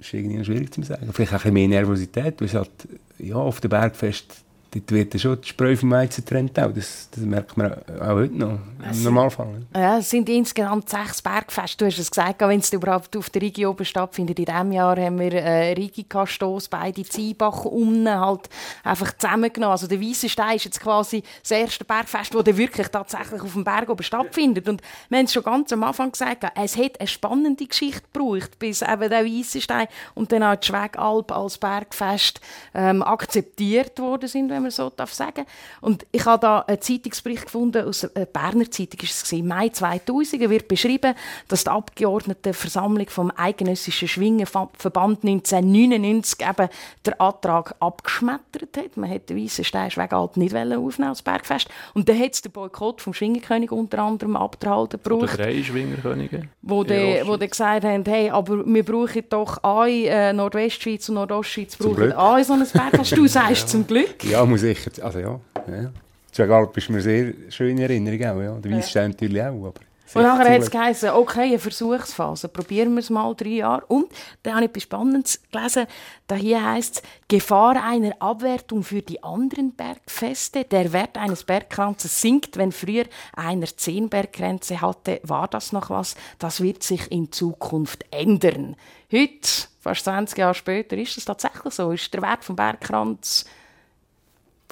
[0.00, 1.08] Ist irgendwie schwierig zu sagen.
[1.12, 2.70] Vielleicht auch ein bisschen mehr Nervosität, weil es halt,
[3.18, 6.58] ja, auf dem Bergfest dort wird schon die Spreu vom Weizen getrennt.
[6.58, 6.72] Auch.
[6.72, 8.58] Das, das merkt man auch heute noch
[8.90, 9.62] im Normalfall.
[9.74, 11.78] Ja, es sind insgesamt sechs Bergfeste.
[11.78, 14.38] Du hast es gesagt, wenn es überhaupt auf der Rigi oben stattfindet.
[14.38, 18.48] In diesem Jahr haben wir äh, Rigi-Kastoss, beide Ziebach unten halt
[18.84, 19.72] einfach zusammengenommen.
[19.72, 23.88] Also der Weissenstein ist jetzt quasi das erste Bergfest, das wirklich tatsächlich auf dem Berg
[23.88, 24.68] oben stattfindet.
[24.68, 28.58] Und wir haben es schon ganz am Anfang gesagt, es hat eine spannende Geschichte gebraucht,
[28.58, 32.40] bis eben der Weissenstein und dann auch die Schwegalp als Bergfest
[32.74, 35.44] ähm, akzeptiert worden sind, wenn man so darf sagen
[35.80, 40.48] Und ich habe da einen Zeitungsbericht gefunden, aus der Berner Zeitung ist es Mai 2000,
[40.50, 41.14] wird beschrieben,
[41.48, 46.68] dass die Abgeordnetenversammlung vom Eidgenössischen Schwingenverband 1999 eben
[47.06, 48.96] den Antrag abgeschmettert hat.
[48.96, 51.68] Man hätte den weißen Steinschwegalp nicht aufnehmen als Bergfest.
[51.94, 55.34] Und dann hat es den Boykott vom Schwingerkönig unter anderem abgehalten gebraucht.
[55.34, 56.48] Oder drei Schwingerkönige.
[56.62, 61.16] Wo die, wo die gesagt haben, hey, aber wir brauchen doch ein äh, Nordwestschweiz und
[61.16, 63.16] Nordostschweiz brauchen ein so ein Bergfest.
[63.16, 63.66] Du sagst ja.
[63.66, 64.24] zum Glück.
[64.24, 65.92] Ja, muss sicher, also ja, ja.
[66.32, 68.54] Jagalp ist mir sehr schön in Erinnerung auch, ja.
[68.60, 69.80] Der Weissstein natürlich auch, aber...
[70.12, 73.86] Und nachher hat es geheißen, okay, eine Versuchsphase, probieren wir es mal drei Jahre.
[73.86, 74.10] Und
[74.42, 75.86] dann habe ich etwas Spannendes gelesen,
[76.26, 80.64] da hier heißt es, Gefahr einer Abwertung für die anderen Bergfeste.
[80.64, 85.20] Der Wert eines Bergkranzes sinkt, wenn früher einer zehn Berggrenze hatte.
[85.22, 86.16] War das noch was?
[86.40, 88.74] Das wird sich in Zukunft ändern.
[89.12, 91.92] Heute, fast 20 Jahre später, ist es tatsächlich so.
[91.92, 93.44] Ist der Wert vom Bergkranz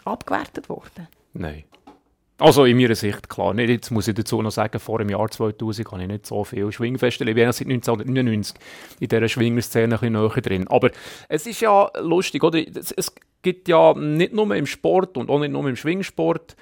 [0.09, 1.09] abgewertet worden?
[1.33, 1.65] Nein.
[2.41, 3.53] Also in meiner Sicht, klar.
[3.53, 6.45] Nicht, jetzt muss ich dazu noch sagen, vor dem Jahr 2000 habe ich nicht so
[6.45, 7.25] viel Schwingfeste.
[7.25, 8.55] Ich bin seit 1999
[9.01, 10.69] in dieser Schwingerszene ein bisschen näher drin.
[10.69, 10.91] Aber
[11.29, 12.61] es ist ja lustig, oder?
[12.97, 16.57] Es, gibt ja nicht nur im Sport und auch nicht nur im Schwingsport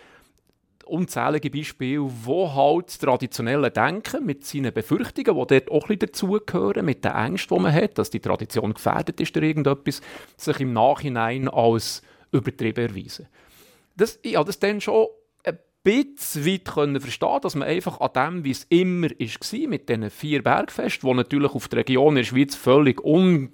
[0.85, 6.85] unzählige Beispiele, wo halt das traditionelle Denken mit seinen Befürchtungen, die dort auch ein dazugehören,
[6.85, 10.01] mit den Ängsten, die man hat, dass die Tradition gefährdet ist durch irgendetwas,
[10.37, 12.03] sich im Nachhinein als
[12.37, 13.29] übertrieben erweisen.
[13.97, 15.07] Das, ich habe das dann schon
[15.87, 20.11] bisschen weit können verstehen dass man einfach an dem, wie es immer war, mit diesen
[20.11, 23.51] vier Bergfesten, die natürlich auf der Region in der Schweiz völlig un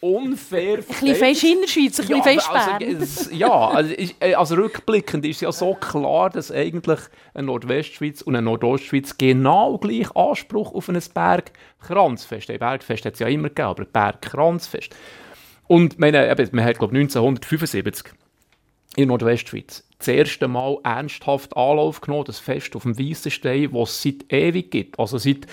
[0.00, 4.56] unfair Ein bisschen fest in der Schweiz, ein bisschen fest also, Ja, also, äh, also,
[4.56, 6.98] rückblickend ist ja so klar, dass eigentlich
[7.34, 12.58] eine Nordwestschweiz und eine Nordostschweiz genau gleich Anspruch auf ein Bergkranzfest haben.
[12.58, 14.94] Bergfest hat es ja immer gegeben, aber Bergkranzfest.
[15.66, 18.12] Und meine, man hat, glaube ich, 1975
[18.96, 24.02] in Nordwestschweiz das erste Mal ernsthaft Anlauf genommen, das Fest auf dem Weissenstein, das es
[24.02, 24.98] seit ewig gibt.
[24.98, 25.46] Also seit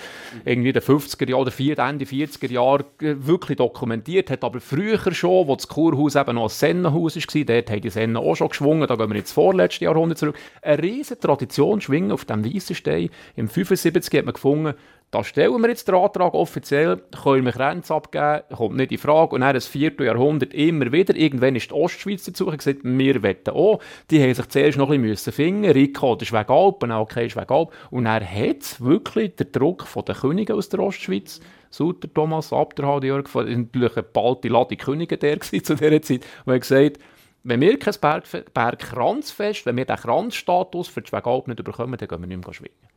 [0.44, 4.44] irgendwie den 50er Jahren oder Ende 40er Jahren wirklich dokumentiert hat.
[4.44, 8.16] Aber früher schon, wo das Kurhaus eben noch ein Sennenhaus war, dort haben die Sennen
[8.16, 10.36] auch schon geschwungen, da gehen wir ins vorletzte Jahrhundert zurück.
[10.60, 13.08] Eine riesige Tradition schwingen auf dem Weissenstein.
[13.36, 14.74] Im 75 hat man gefunden,
[15.14, 19.36] da stellen wir jetzt den Antrag offiziell, können wir Grenzen abgeben, kommt nicht in Frage.
[19.36, 21.14] Und dann das vierte Jahrhundert immer wieder.
[21.14, 23.78] Irgendwann ist die Ostschweiz dazu gesagt, wir wetten auch.
[24.10, 27.36] Die haben sich zuerst noch ein bisschen finden Rico, das ist wegen Alpen, okay, ist
[27.36, 27.72] wegen Alpen.
[27.90, 33.04] Und er hat wirklich den Druck von den Königen aus der Ostschweiz, Sutter, Thomas, Abderhard,
[33.04, 36.98] Jörg, natürlich eine balte Lade Könige der zu dieser Zeit, und er gesagt,
[37.44, 42.08] wenn wir kein Berg, Bergkranzfest, wenn wir den Kranzstatus für die Schwegalp nicht bekommen, dann
[42.08, 42.93] gehen wir nicht mehr schwingen.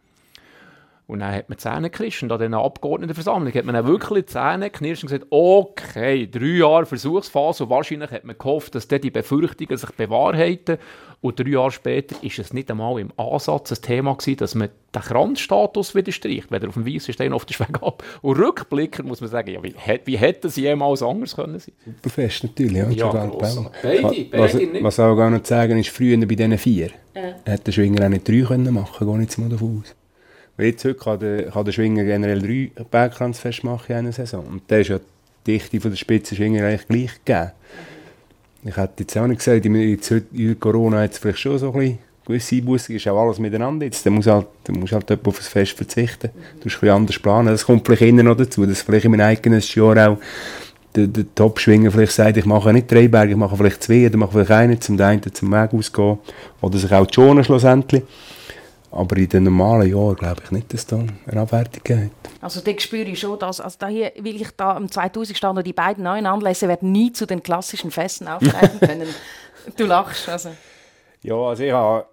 [1.07, 4.25] Und dann hat man die Zähne geknirscht und an dieser Abgeordnetenversammlung hat man dann wirklich
[4.25, 8.89] die Zähne geknirscht und gesagt, okay, drei Jahre Versuchsphase und wahrscheinlich hat man gehofft, dass
[8.89, 10.77] dann die Befürchtungen sich bewahrheiten
[11.21, 14.69] und drei Jahre später ist es nicht einmal im Ansatz ein Thema gewesen, dass man
[14.93, 18.03] den Kranzstatus wieder streicht, weder auf dem weißen Stein auf der Schweg ab.
[18.21, 19.73] Und rückblickend muss man sagen, ja, wie,
[20.05, 21.73] wie hätte es jemals anders können sein?
[21.85, 22.89] Super fest natürlich, ja.
[22.89, 27.33] ja beide, beide was, was auch gar nicht sagen ist, früher bei diesen vier ja.
[27.45, 29.95] hätte Schwinger auch nicht drei können machen, ich jetzt mal davon aus.
[30.57, 34.45] Jetzt heute kann der, kann der Schwinger generell drei Bergkranzfest machen in einer Saison.
[34.45, 37.51] Und da ist ja die Dichte von der Spitzenschwinger eigentlich gleich gegeben.
[38.63, 41.71] Ich hätte jetzt auch nicht gesagt, jetzt heute, in Corona hat es vielleicht schon so
[41.71, 44.03] ein bisschen gewisse Einbußen, ist auch alles miteinander jetzt.
[44.05, 46.31] Dann musst halt, dann musst halt auf das Fest verzichten.
[46.59, 47.49] Du musst ein anders planen.
[47.49, 50.17] Das kommt vielleicht innen noch dazu, dass vielleicht in meinem eigenen Jahr auch
[50.95, 54.17] der, der Top-Schwinger vielleicht sagt, ich mache nicht drei Berge, ich mache vielleicht zwei, oder
[54.17, 56.17] mache vielleicht einen, zum einen zum Weg ausgehen.
[56.61, 58.01] Oder sich auch schonen schlussendlich.
[58.97, 62.12] Aber in den normalen Jahren glaube ich nicht, dass es da eine Abwertung gibt.
[62.41, 65.63] Also da spüre ich schon, dass also da hier, weil ich da am 2000 stand
[65.67, 69.07] die beiden neuen Anlässe werden nie zu den klassischen Festen auftreten können.
[69.77, 70.27] du lachst.
[70.27, 70.49] Also.
[71.21, 72.07] Ja, also ich habe,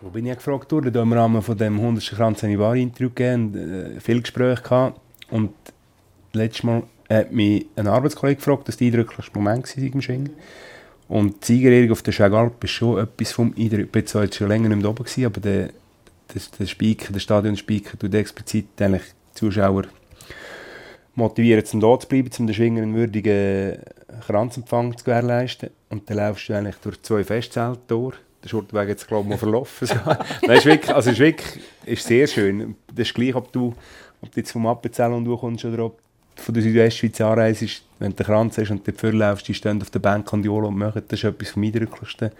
[0.00, 2.04] wo bin ich gefragt worden, da im Rahmen von dem 100.
[2.16, 5.52] Kranz eine Bar Interview gegeben, äh, viel Gespräche gehabt und
[6.32, 10.30] letztes Mal hat mich ein Arbeitskollege gefragt, das der eindrücklichste Moment war im Schwingen.
[11.06, 13.94] Und die Siegerehrung auf der Schägalp ist schon etwas vom Eindruck.
[13.94, 15.70] Ich zwar jetzt schon länger nicht mehr oben gewesen, aber der
[16.58, 19.84] der Speaker, der Stadionspeaker tut explizit eigentlich die Zuschauer
[21.14, 23.78] motivieren, zum da zu bleiben, um den Schwinger einen würdigen
[24.26, 25.70] Kranzempfang zu gewährleisten.
[25.88, 28.16] Und dann laufst du eigentlich durch zwei Festzelte durch.
[28.44, 29.88] Der Schurtweg jetzt, glaube ich, mal verlaufen.
[30.46, 32.76] Nein, ist wirklich, also ist wirklich ist sehr schön.
[32.94, 33.74] Das ist gleich, ob du,
[34.20, 35.98] ob du jetzt vom Appenzell kommst oder ob
[36.36, 39.80] du von der Südwestschweiz anreist, wenn du den Kranz hast und dort laufst, die stehen
[39.80, 41.02] auf der Bank und Jolo und machen.
[41.08, 42.30] Das ist etwas vom Eindrücklichsten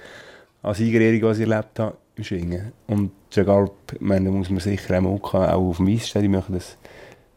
[0.62, 2.72] an Siegerehrung, was ich erlebt habe im Schwingen.
[2.86, 6.76] Und Jagalp, meine, muss man sicher auch, auch auf dem Eis stehen, die machen das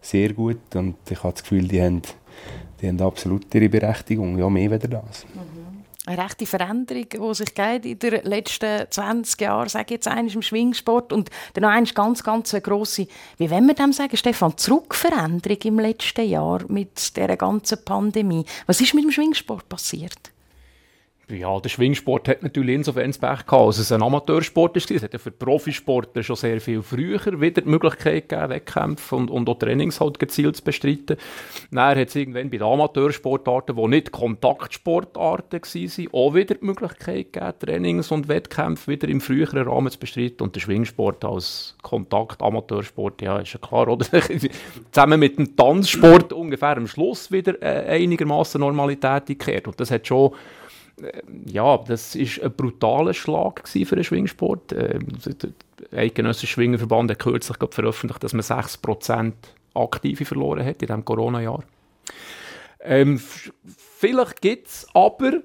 [0.02, 2.02] sehr gut und ich habe das Gefühl, die haben,
[2.82, 5.26] die haben absolut ihre Berechtigung, ja, mehr als das.
[5.34, 5.60] Mhm.
[6.06, 10.42] Eine rechte Veränderung, die sich in den letzten 20 Jahren, sage ich jetzt eines im
[10.42, 13.06] Schwingsport und dann noch eines ganz, ganz grosse,
[13.38, 18.44] wie wollen wir dem sagen, Stefan, Zurückveränderung im letzten Jahr mit dieser ganzen Pandemie.
[18.66, 20.32] Was ist mit dem Schwingsport passiert?
[21.30, 24.90] Ja, der Schwingsport hat natürlich insofern Pech gehabt, als es ein Amateursport ist.
[24.90, 29.30] Es hat ja für Profisportler schon sehr viel früher wieder die Möglichkeit gegeben, Wettkämpfe und,
[29.30, 31.18] und auch Trainings halt gezielt zu bestreiten.
[31.72, 37.34] Dann hat es irgendwann bei den Amateursportarten, die nicht Kontaktsportarten waren, auch wieder die Möglichkeit
[37.34, 40.42] gegeben, Trainings und Wettkämpfe wieder im früheren Rahmen zu bestreiten.
[40.42, 44.06] Und der Schwingsport als Kontakt-Amateursport, ja, ist ja klar, oder?
[44.92, 49.68] Zusammen mit dem Tanzsport ungefähr am Schluss wieder äh, einigermaßen Normalität gekehrt.
[49.68, 50.32] Und das hat schon
[51.46, 54.72] ja, das ist ein brutaler Schlag für den Schwingsport.
[54.72, 59.34] Äh, der Eidgenössische Schwingerverband hat kürzlich veröffentlicht, dass man 6%
[59.74, 61.64] Aktive verloren hat in diesem Corona-Jahr.
[62.82, 63.22] Ähm,
[63.78, 65.42] vielleicht gibt es aber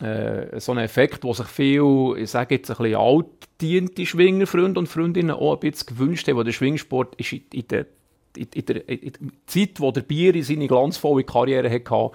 [0.00, 4.88] äh, so einen Effekt, wo sich viele, ich sage jetzt ein bisschen altdiente Schwingerfreunde und
[4.88, 7.86] Freundinnen auch ein bisschen gewünscht haben, wo der Schwingsport ist in, in, der,
[8.36, 8.82] in, in der
[9.46, 12.10] Zeit, wo der Bier seine glanzvolle Karriere hatte,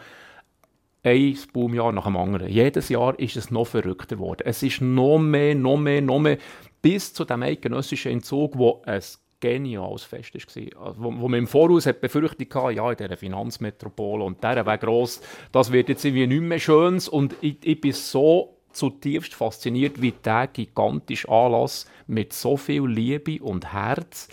[1.04, 2.50] ein Boomjahr nach dem anderen.
[2.50, 4.44] Jedes Jahr ist es noch verrückter geworden.
[4.46, 6.38] Es ist noch mehr, noch mehr, noch mehr,
[6.82, 9.02] bis zu dem eidgenössischen Entzug, wo ein
[9.40, 10.88] geniales Fest war.
[10.88, 14.66] Also, wo, wo man im Voraus hat Befürchtung hatte, ja, in dieser Finanzmetropole und der
[14.66, 17.02] wäre gross, das wird jetzt irgendwie nicht mehr schön.
[17.10, 23.42] Und ich, ich bin so zutiefst fasziniert, wie dieser gigantische Anlass mit so viel Liebe
[23.42, 24.28] und Herz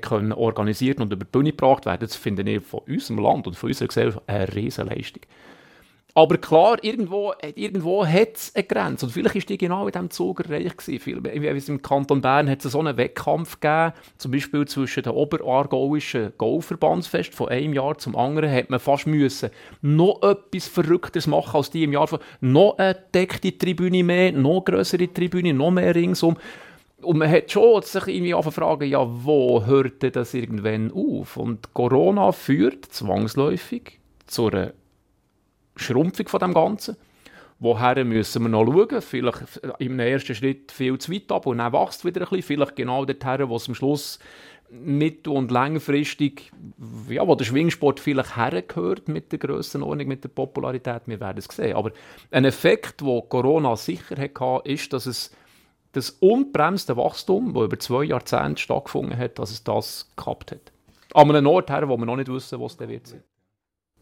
[0.00, 2.00] können organisiert und über die Bühne gebracht werden.
[2.00, 5.22] Das finde ich von unserem Land und von unserer Gesellschaft eine Riesenleistung.
[6.16, 9.06] Aber klar, irgendwo, irgendwo hat es eine Grenze.
[9.06, 11.66] Und vielleicht war die genau in diesem Zug erreicht gewesen.
[11.66, 17.34] Im Kanton Bern hat es so einen Wettkampf gegeben, zum Beispiel zwischen den Oberaargauischen Golfverbandsfest
[17.34, 19.50] von einem Jahr zum anderen, hat man fast müssen
[19.82, 24.64] noch etwas Verrücktes machen als die im Jahr von noch eine deckte Tribüne mehr, noch
[24.64, 26.36] größere Tribüne, noch mehr ringsum.
[27.02, 31.36] Und man hat schon sich irgendwie fragen, ja, wo hört das irgendwann auf?
[31.36, 34.72] Und Corona führt zwangsläufig zu einer
[35.76, 36.96] Schrumpfung von dem Ganzen.
[37.60, 39.00] Woher müssen wir noch schauen?
[39.00, 42.42] Vielleicht im ersten Schritt viel zu weit ab und dann wächst wieder ein bisschen.
[42.42, 44.18] Vielleicht genau dorthin, wo es am Schluss
[44.70, 46.50] mittel- und längerfristig,
[47.08, 51.44] ja, wo der Schwingsport vielleicht hergehört mit der Grössenordnung, mit der Popularität, wir werden es
[51.44, 51.76] sehen.
[51.76, 51.92] Aber
[52.30, 55.30] ein Effekt, wo Corona sicher hatte, ist, dass es
[55.92, 60.72] das unbremste Wachstum, das über zwei Jahrzehnte stattgefunden hat, dass es das gehabt hat.
[61.14, 63.22] An einem Ort her, wo wir noch nicht wissen, es dann wird sein.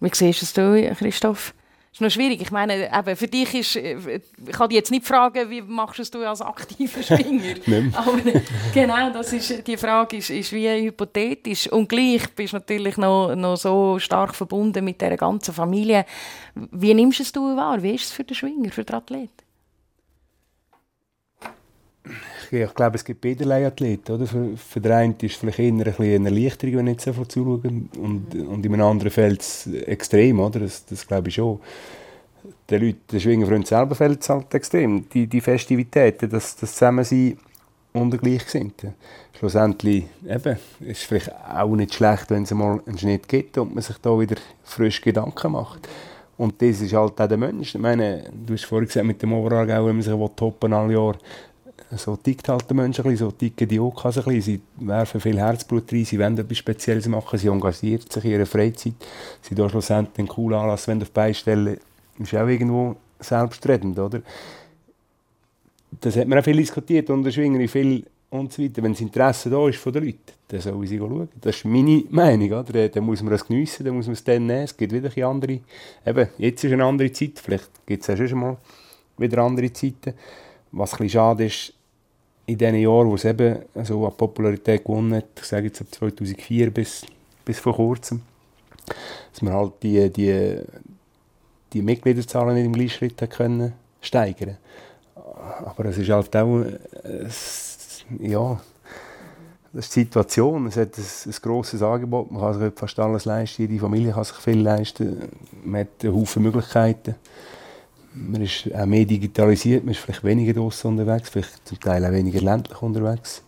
[0.01, 1.55] Wie siehst du es, Christoph?
[1.93, 2.41] Ist noch schwierig.
[2.41, 6.15] Ich meine, eben, für dich ist, äh, ich kann dich jetzt nicht fragen, wie machst
[6.15, 7.55] du als aktiver Springer?
[7.95, 8.19] Aber
[8.73, 11.71] genau, das ist, die Frage ist, ist wie hypothetisch.
[11.71, 16.07] Und gleich bist du natürlich noch, noch so stark verbunden mit der ganzen Familie.
[16.55, 17.83] Wie nimmst du es wahr?
[17.83, 19.31] Wie ist es für den Schwinger, für den Athlet?
[22.55, 24.13] Ich glaube, es gibt beiderlei Athleten.
[24.13, 24.27] Oder?
[24.27, 27.13] Für, für den einen ist es vielleicht eher ein eine Erleichterung, wenn ich nicht so
[27.15, 27.61] viel zuschaue.
[27.65, 30.39] Und, und in einem anderen fällt es extrem.
[30.39, 30.61] Oder?
[30.61, 31.61] Das, das glaube ich schon.
[32.69, 35.09] Den Leuten, den Schwingerfreunden selber fällt es halt extrem.
[35.09, 37.39] Die, die Festivitäten, das, das Zusammensein
[37.95, 38.95] unter Gleichgesinnten.
[39.39, 43.75] Schlussendlich eben, ist es vielleicht auch nicht schlecht, wenn es mal einen Schnitt gibt und
[43.75, 45.89] man sich da wieder frisch Gedanken macht.
[46.37, 47.75] Und das ist halt auch der Mensch.
[47.75, 51.19] Ich meine, du hast vorhin gesagt, mit dem Oberargau, wenn man sich toppen alle Jahre
[51.97, 54.41] so tickt halt der Mensch ein bisschen, so ticken die auch ein bisschen.
[54.41, 58.47] Sie werfen viel Herzblut rein, sie wollen etwas Spezielles machen, sie engagieren sich in ihrer
[58.47, 58.95] Freizeit.
[59.43, 61.79] Sie da schlussendlich einen coolen Anlass auf die Beine stellen,
[62.19, 64.23] ist auch irgendwo selbstredend, oder?
[66.01, 68.83] Das hat man auch viel diskutiert unter Schwingern, viel und so weiter.
[68.83, 71.29] Wenn das Interesse da ist von den Leuten, dann sollen sie schauen.
[71.41, 72.89] Das ist meine Meinung, oder?
[72.89, 74.65] Dann muss man es geniessen, dann muss man es dann nehmen.
[74.65, 75.61] Es gibt wieder andere,
[76.07, 78.57] eben, jetzt ist eine andere Zeit, vielleicht gibt es auch schon mal
[79.19, 80.15] wieder andere Zeiten.
[80.73, 81.75] Was ein bisschen schade ist,
[82.47, 85.87] in den Jahren, wo es eben so an Popularität gewonnen hat, ich sage jetzt ab
[85.91, 87.07] 2004 bis,
[87.45, 88.23] bis vor kurzem,
[89.33, 90.59] dass man halt die, die,
[91.73, 94.57] die Mitgliederzahlen nicht im gleichen Schritt können steigern.
[95.65, 97.29] Aber es ist halt auch, äh,
[98.21, 98.61] ja,
[99.73, 100.67] das ist die Situation.
[100.67, 104.25] Es hat ein, ein grosses Angebot, man kann sich fast alles leisten, die Familie kann
[104.25, 105.29] sich viel leisten,
[105.65, 107.15] man hat einen Haufen Möglichkeiten
[108.15, 112.13] man ist auch mehr digitalisiert, man ist vielleicht weniger draußen unterwegs, vielleicht zum Teil auch
[112.13, 113.43] weniger ländlich unterwegs.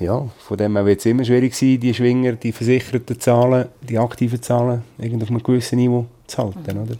[0.00, 3.98] Ja, von dem her wird es immer schwierig sein, die Schwinger, die versicherten Zahlen, die
[3.98, 6.82] aktiven Zahlen, irgendwie auf einem gewissen Niveau zu halten, mhm.
[6.82, 6.94] oder?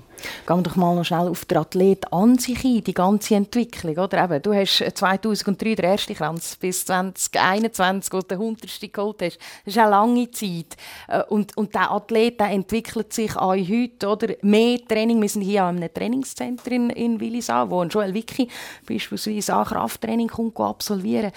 [0.47, 3.97] Gehen wir doch mal noch schnell auf den Athlet an sich ein, die ganze Entwicklung.
[3.97, 4.25] Oder?
[4.25, 8.93] Eben, du hast 2003 den ersten Kranz bis 2021, wo du den 100.
[8.93, 9.39] geholt hast.
[9.65, 10.77] Das ist eine lange Zeit.
[11.07, 14.09] Äh, und, und der Athlet der entwickelt sich auch heute.
[14.09, 14.35] Oder?
[14.43, 15.23] Mehr Training.
[15.23, 18.49] Wir sind hier an einem Trainingscenter in, in Willisau, wo Joel Wicki
[18.89, 21.31] beispielsweise auch Krafttraining kommt, absolvieren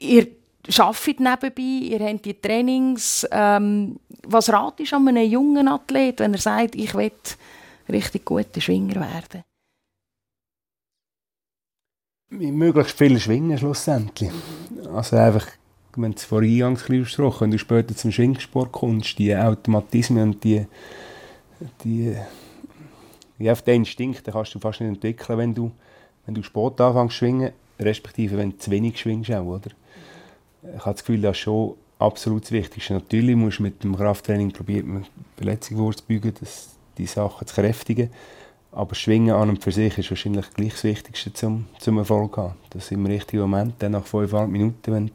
[0.00, 0.28] Ihr
[0.76, 3.26] arbeitet nebenbei, ihr habt die Trainings.
[3.30, 7.10] Ähm, was ratest du an einem jungen Athlet, wenn er sagt, ich will
[7.88, 9.42] richtig guter Schwinger werden?
[12.30, 14.30] Möglichst viel schwingen schlussendlich.
[14.92, 15.46] Also einfach,
[15.96, 20.66] wenn es vor eingangs gesprochen wenn du später zum Schwingsport kommst, die Automatismen und die,
[21.82, 22.14] die
[23.38, 25.70] ja, auf den Instinkt den kannst du fast nicht entwickeln, wenn du,
[26.26, 29.70] wenn du Sport anfängst zu schwingen, respektive wenn du zu wenig schwingst auch, oder?
[30.76, 32.94] Ich habe das Gefühl, das ist schon absolut das Wichtigste.
[32.94, 35.06] Natürlich musst du mit dem Krafttraining probieren,
[35.36, 38.10] Verletzungen vorzubeugen, das, die Sachen zu kräftigen.
[38.70, 42.54] Aber Schwingen an und für sich ist wahrscheinlich gleich das Wichtigste zum, zum Erfolg haben.
[42.70, 45.12] Das im richtigen Moment, dann nach 5,5 Minuten, wenn du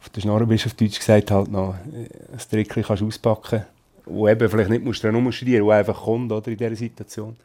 [0.00, 2.08] auf der Schnorre bist, auf Deutsch gesagt, halt noch ein
[2.50, 3.64] Trickchen kannst auspacken
[4.06, 7.36] wo eben vielleicht nicht musst du dann studieren, wo einfach kommt oder, in dieser Situation,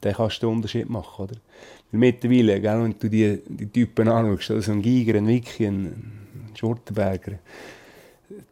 [0.00, 1.24] dann kannst du den Unterschied machen.
[1.24, 1.36] Oder?
[1.90, 6.52] Weil mittlerweile, gell, wenn du die, die Typen anschaust, also ein Giger, ein Wiki, ein
[6.54, 7.38] Schurtenberger,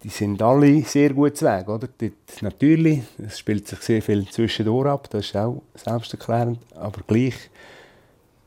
[0.03, 1.68] die sind alle sehr gut zu Weg.
[1.68, 1.89] Oder?
[1.99, 7.35] Dort, natürlich, es spielt sich sehr viel zwischendurch ab, das ist auch selbsterklärend, aber gleich,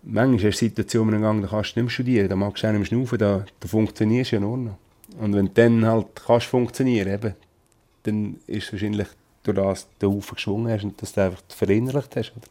[0.04, 2.80] manchmal du Situationen im da kannst du nicht mehr studieren, da magst du auch nicht
[2.80, 4.78] mehr schnaufen, da, da funktionierst du ja nur noch.
[5.20, 7.36] Und wenn du dann halt kannst funktionieren, eben,
[8.04, 9.08] dann ist es wahrscheinlich
[9.44, 12.34] durch das den Haufen geschwungen hast und dass du einfach verinnerlicht hast.
[12.36, 12.48] Oder?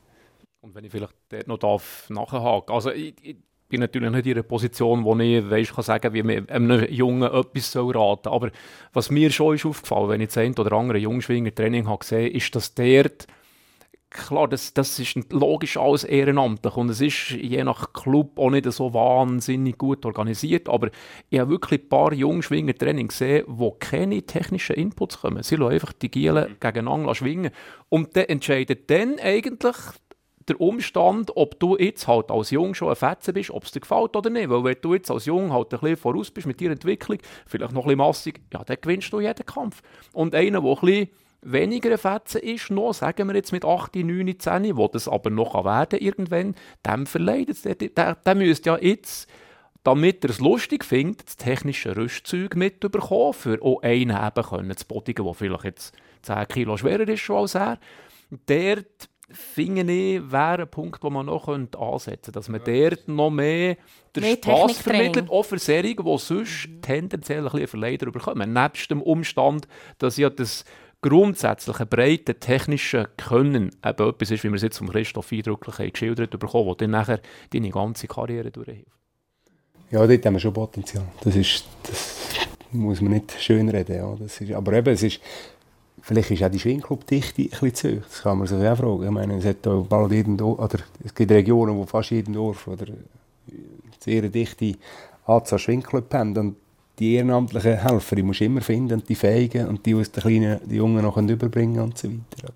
[0.63, 2.75] Und wenn ich vielleicht dort noch darf nachhaken.
[2.75, 3.37] Also ich, ich
[3.69, 7.33] bin natürlich nicht in einer Position, wo ich weiss, kann sagen wie man einem Jungen
[7.33, 8.35] etwas soll raten soll.
[8.35, 8.51] Aber
[8.93, 12.55] was mir schon ist aufgefallen, wenn ich das ein oder andere Jungschwinger-Training habe gesehen, ist,
[12.55, 13.11] dass der
[14.11, 16.77] klar, das, das ist logisch alles ehrenamtlich.
[16.77, 20.91] Und es ist je nach Club auch nicht so wahnsinnig gut organisiert, aber
[21.31, 25.43] ich habe wirklich ein paar Jungschwinger-Training gesehen, wo keine technischen Inputs kommen.
[25.43, 27.53] Sie lassen einfach die Gielen gegeneinander schwingen.
[27.89, 29.77] Und dann entscheidet dann eigentlich
[30.51, 33.81] der Umstand, ob du jetzt halt als Jung schon ein Fetzen bist, ob es dir
[33.81, 34.51] gefällt oder nicht.
[34.51, 37.73] Weil wenn du jetzt als Jung halt ein bisschen voraus bist mit deiner Entwicklung, vielleicht
[37.73, 39.83] noch ein bisschen massig, ja, dann gewinnst du jeden Kampf.
[40.13, 41.09] Und einer, der ein bisschen
[41.43, 45.65] weniger Fetzen ist, noch, sagen wir jetzt mit 8, 9, 10, wo das aber noch
[45.65, 46.55] werden irgendwann,
[46.87, 47.63] dem verleidet es.
[47.63, 49.31] Der, der, der müsste ja jetzt,
[49.85, 54.87] damit er es lustig findet, das technische Rüstzeug mitbekommen, für auch einen eben können zu
[54.87, 57.79] bodigen, der vielleicht jetzt 10 Kilo schwerer ist schon als er.
[58.47, 62.89] Dort finde ich, wäre ein Punkt, wo man noch ansetzen könnte, dass man ja.
[62.91, 63.77] dort noch mehr
[64.15, 68.53] den mehr Spass vermittelt, auch für Serien, die sonst tendenziell ein bisschen Verleider bekommen.
[68.53, 69.69] Nebst dem Umstand,
[69.99, 70.65] dass ja das
[71.03, 76.39] grundsätzliche breite technische Können eben etwas ist, wie wir es jetzt vom Christoph eindrücklich geschildert
[76.39, 77.21] bekommen, das dann nachher
[77.53, 78.87] deine ganze Karriere durchhilft.
[79.91, 81.05] Ja, dort haben wir schon Potenzial.
[81.23, 82.21] Das ist, das
[82.71, 83.97] muss man nicht schönreden.
[83.97, 84.15] Ja.
[84.17, 85.21] Das ist, aber eben, es ist,
[86.03, 88.03] vielleicht ist auch die Schwingclub-Dichte ein bisschen zu hoch.
[88.09, 89.05] Das kann man sich auch fragen.
[89.05, 92.67] Ich meine, es, hat bald jeden Dorf, oder es gibt Regionen, wo fast jeden Dorf
[92.69, 92.87] oder
[93.99, 94.75] sehr dichte
[95.27, 96.37] Anzahl Schwingclubs haben.
[96.37, 96.57] Und
[96.99, 100.61] die ehrenamtlichen Helfer, die musst du immer finden, die Fähigen und die, die den kleinen,
[100.67, 102.53] die Jungen noch überbringen und so weiter.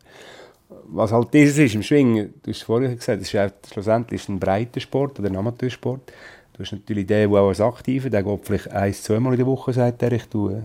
[0.87, 4.29] Was halt dieses ist im Schwingen, du hast es vorher gesagt, es ist auch, schlussendlich
[4.29, 6.13] ein breiter Sport oder ein Amateursport.
[6.53, 9.47] Du hast natürlich den, der auch als Aktiver, der geht vielleicht ein, zweimal in der
[9.47, 10.63] Woche, sagt er, ich tue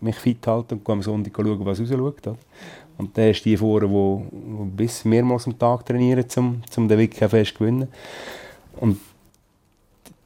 [0.00, 2.36] mich fit halten und am Sonntag schauen, was rausschaut.
[2.98, 7.52] Und der ist die vorne, die bis mehrmals am Tag trainieren, um, um den Wickenfest
[7.52, 7.88] zu gewinnen.
[8.78, 8.98] Und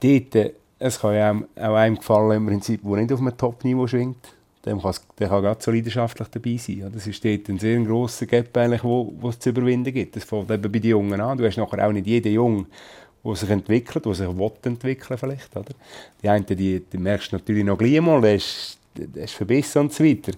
[0.00, 1.30] dort es kann ja
[1.68, 4.34] auch einem gefallen, im Prinzip, der nicht auf einem Top-Niveau schwingt.
[4.66, 4.80] Dem
[5.18, 6.90] der kann gerade so leidenschaftlich dabei sein.
[6.92, 10.16] Das ist dort ein sehr grosser Gap, eigentlich, wo, wo es zu überwinden gibt.
[10.16, 11.36] Das fängt eben bei den Jungen an.
[11.36, 12.66] Du hast nachher auch nicht jeden Jungen,
[13.24, 15.56] der sich entwickelt, der sich will vielleicht.
[15.56, 15.74] Oder?
[16.22, 19.82] Die einen, die, die merkst du natürlich noch gleich mal, der ist, der ist verbessert
[19.82, 20.32] und so weiter.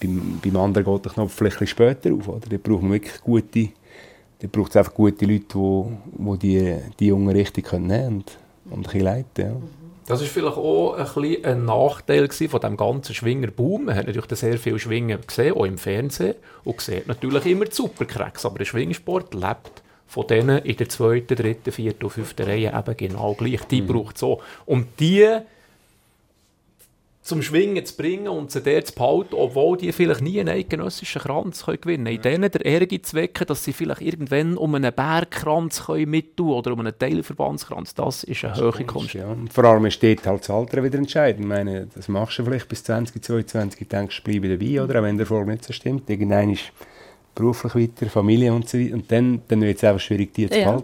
[0.00, 2.28] Beim, beim anderen geht der Knopf vielleicht ein später auf.
[2.28, 2.48] Oder?
[2.48, 3.68] Da braucht man wirklich gute,
[4.40, 5.84] da braucht es einfach gute Leute, die,
[6.18, 9.44] die die, die Jungen richtig können nehmen können und ein bisschen leiten.
[9.44, 9.56] Ja.
[10.06, 13.86] Das war vielleicht auch ein, bisschen ein Nachteil von dem ganzen Schwingerboom.
[13.86, 17.74] Man hat natürlich sehr viel Schwingen gesehen, auch im Fernsehen, und sieht natürlich immer die
[17.74, 18.44] Supercracks.
[18.44, 22.96] Aber der Schwingsport lebt von denen in der zweiten, dritten, vierten und fünften Reihe eben
[22.96, 23.64] genau gleich.
[23.64, 23.86] Die mhm.
[23.88, 24.40] braucht es auch.
[24.64, 25.26] Und die
[27.26, 31.20] zum Schwingen zu bringen und sie dort zu behalten, obwohl die vielleicht nie einen eidgenössischen
[31.20, 32.16] Kranz können gewinnen können.
[32.16, 36.50] In denen der Ehrgeiz zu wecken, dass sie vielleicht irgendwann um einen Bergkranz können mittun
[36.50, 39.14] oder um einen Teilverbandskranz, das ist eine hohe Kunst.
[39.14, 39.26] Ja.
[39.26, 41.40] Und vor allem steht halt das Alter wieder entscheidend.
[41.40, 45.00] Ich meine, das machst du vielleicht bis 2022, denkst du, bleibe dabei, oder?
[45.00, 46.08] Auch wenn der Erfolg nicht so stimmt.
[46.08, 46.70] Irgendwann ist
[47.34, 48.94] beruflich weiter, Familie und so weiter.
[48.94, 50.80] Und dann, dann wird es einfach schwierig, die zu ja.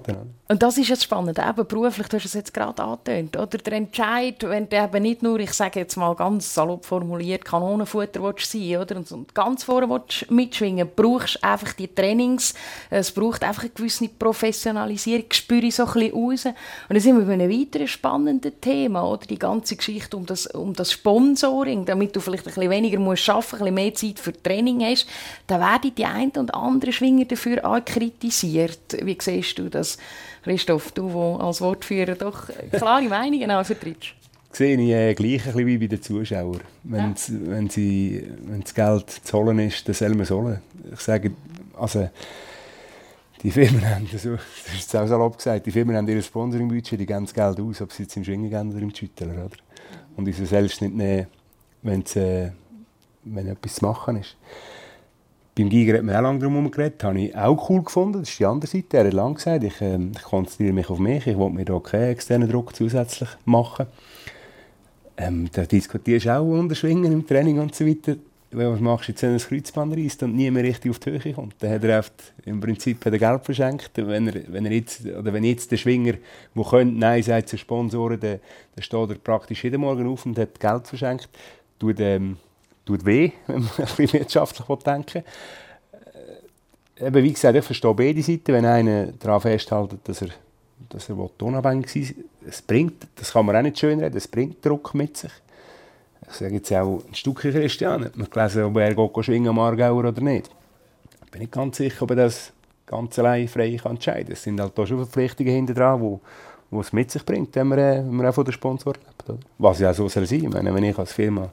[0.53, 3.57] Und das ist jetzt spannend, eben beruflich, du hast es jetzt gerade angetönt, oder?
[3.57, 8.23] Der Entscheid, wenn du eben nicht nur, ich sage jetzt mal ganz salopp formuliert, Kanonenfutter
[8.23, 8.97] willst sein, oder?
[8.97, 12.53] Und ganz vorne willst mitschwingen, brauchst du einfach die Trainings,
[12.91, 16.45] es braucht einfach eine gewisse Professionalisierung, spüre ich so ein bisschen raus.
[16.45, 16.55] Und
[16.91, 19.27] dann sind wir bei einem weiteren spannenden Thema, oder?
[19.27, 23.27] Die ganze Geschichte um das, um das Sponsoring, damit du vielleicht ein bisschen weniger musst
[23.31, 25.07] arbeiten, ein bisschen mehr Zeit für Training hast,
[25.47, 28.99] da werden die einen und andere Schwinger dafür auch kritisiert.
[29.01, 29.97] Wie siehst du das,
[30.43, 34.15] Christoph, du, der als Wortführer doch klare Meinungen auch vertrittst?
[34.53, 36.61] sehe ich äh, gleich ein wie bei den Zuschauern.
[36.83, 37.15] Wenn, ja.
[37.29, 40.61] wenn, sie, wenn das Geld zu holen ist, dann soll man sollen.
[40.93, 41.33] Ich sage,
[41.79, 42.09] also,
[43.43, 47.25] die Firmen haben, das ist auch salopp gesagt, die Firmen haben ihr Sponsoring-Budget, die geben
[47.25, 49.33] das Geld aus, ob sie jetzt im Schwingen geben oder im Schütteln.
[49.33, 49.57] Oder?
[50.17, 51.27] Und uns selbst nicht nehmen,
[52.15, 52.51] äh,
[53.25, 54.37] wenn etwas zu machen ist.
[55.55, 58.21] Beim Giger hat man auch lange darum geredet, habe ich auch cool gefunden.
[58.21, 58.97] Das ist die andere Seite.
[58.97, 61.79] Er hat lange gesagt, ich, äh, ich konzentriere mich auf mich, ich will mir da
[61.79, 63.87] keinen externen Druck zusätzlich machen.
[65.19, 68.17] Ähm, da diskutierst du auch unter Schwingen im Training und so weiter.
[68.53, 71.35] Machst du jetzt, wenn er das Kreuzband reißt und nie mehr richtig auf die Höhe
[71.35, 71.55] kommt?
[71.59, 73.91] Dann hat er oft im Prinzip er Geld verschenkt.
[73.95, 76.15] Wenn, er, wenn, er jetzt, oder wenn jetzt der Schwinger,
[76.55, 78.41] der könnte, Nein sagt zu Sponsoren, dann,
[78.75, 81.29] dann steht er praktisch jeden Morgen auf und hat Geld verschenkt.
[81.79, 82.37] Tut, ähm,
[82.85, 85.25] tut weh, wenn man ein bisschen wirtschaftlich denken
[86.99, 88.53] äh, Eben, wie gesagt, ich verstehe beide Seiten.
[88.53, 90.29] Wenn einer daran festhält, dass er
[90.93, 92.25] dass er unabhängig sein will.
[92.49, 95.33] Es bringt, das kann man auch nicht schön reden, es bringt Druck mit sich.
[96.29, 98.77] Ich sage jetzt auch ein Stückchen Christian, hat man gelesen, ob
[99.17, 100.51] er schwingen am Aargauer oder nicht.
[101.25, 102.53] Ich bin nicht ganz sicher, ob er das
[102.87, 104.33] ganz allein frei entscheiden kann.
[104.33, 106.21] Es sind halt da schon Verpflichtungen hinter dran, wo,
[106.71, 109.31] wo es mit sich bringt, wenn man, wenn man auch von den Sponsoren lebt.
[109.31, 109.39] Oder?
[109.59, 110.49] Was ja so soll sein.
[110.53, 111.51] Meine, wenn ich als Firma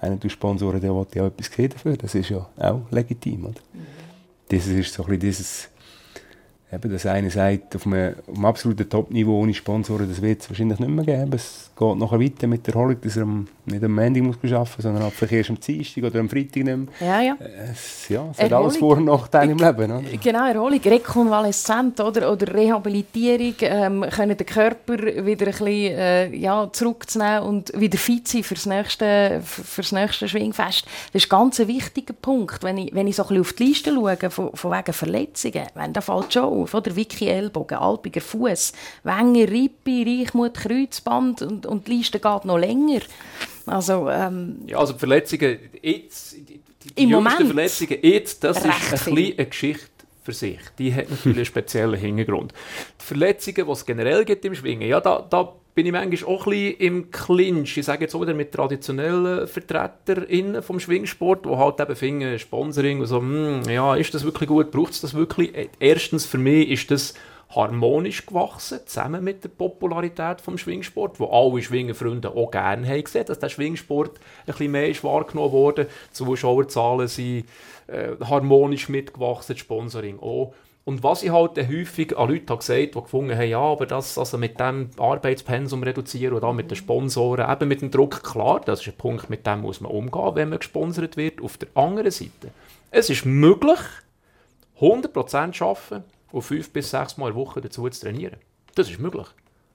[0.00, 1.96] einen der Sponsoren, der will ja etwas sehen dafür.
[1.96, 3.46] Das ist ja auch legitim.
[3.46, 3.60] Oder?
[4.48, 5.68] Das ist so ein bisschen dieses
[6.72, 10.50] eben, dass einer sagt, auf einem, auf einem absoluten Top-Niveau ohne Sponsoren, das wird es
[10.50, 11.32] wahrscheinlich nicht mehr geben.
[11.32, 14.82] Es geht nachher weiter mit der Erholung, dass er am, nicht am Montag muss arbeiten
[14.82, 16.88] sondern halt vielleicht erst am Dienstag oder am Freitag nicht.
[17.00, 17.36] Ja, ja.
[17.70, 19.90] Es, ja, es hat alles Vor- und Nachteile im Leben.
[19.90, 20.02] Oder?
[20.22, 26.68] Genau, Erholung, Rekonvaleszent oder, oder Rehabilitierung, ähm, können den Körper wieder ein bisschen äh, ja,
[26.72, 30.84] zurückzunehmen und wieder fit sein für das nächste, für das nächste Schwingfest.
[31.12, 33.64] Das ist ganz ein wichtiger Punkt, wenn ich, wenn ich so ein bisschen auf die
[33.64, 36.94] Liste schaue, von, von wegen Verletzungen, wenn da fällt schon auf, oder?
[36.94, 38.72] Vicky Ellbogen, Alpiger Fuß,
[39.04, 43.00] Wenger, Rippe, Reichmut, Kreuzband und, und die Liste geht noch länger.
[43.66, 46.60] Also, ähm, ja, also die Verletzungen jetzt, die,
[46.96, 49.90] die Im Moment Verletzungen jetzt, das ist ein bisschen eine Geschichte
[50.22, 50.60] für sich.
[50.78, 52.52] Die hat natürlich einen speziellen Hintergrund.
[53.00, 56.46] Die Verletzungen, die es generell gibt im Schwingen, ja, da, da bin ich manchmal auch
[56.46, 57.76] ein bisschen im Clinch.
[57.76, 63.00] Ich sage jetzt auch wieder mit traditionellen VertreterInnen vom Schwingsport, die halt eben finden, Sponsoring
[63.00, 65.52] und so, hm, ja, ist das wirklich gut, braucht es das wirklich?
[65.78, 67.14] Erstens, für mich ist das
[67.56, 73.24] harmonisch gewachsen, zusammen mit der Popularität vom Schwingsport, wo alle Schwingerfreunde auch gerne haben gesehen,
[73.26, 75.86] dass der Schwingsport ein bisschen mehr ist wahrgenommen wurde.
[75.86, 77.46] Die Zuschauerzahlen sind
[77.86, 80.54] äh, harmonisch mitgewachsen, das Sponsoring auch.
[80.84, 84.16] Und was ich halt häufig an Leute habe gesagt die gefunden haben, ja, aber das
[84.18, 88.82] also mit dem Arbeitspensum reduzieren oder mit den Sponsoren, eben mit dem Druck, klar, das
[88.82, 91.42] ist ein Punkt, mit dem muss man umgehen, wenn man gesponsert wird.
[91.42, 92.52] Auf der anderen Seite,
[92.92, 93.80] es ist möglich,
[94.78, 96.04] 100% arbeiten
[96.36, 98.36] und fünf bis sechs Mal in der Woche dazu zu trainieren.
[98.74, 99.26] Das ist möglich.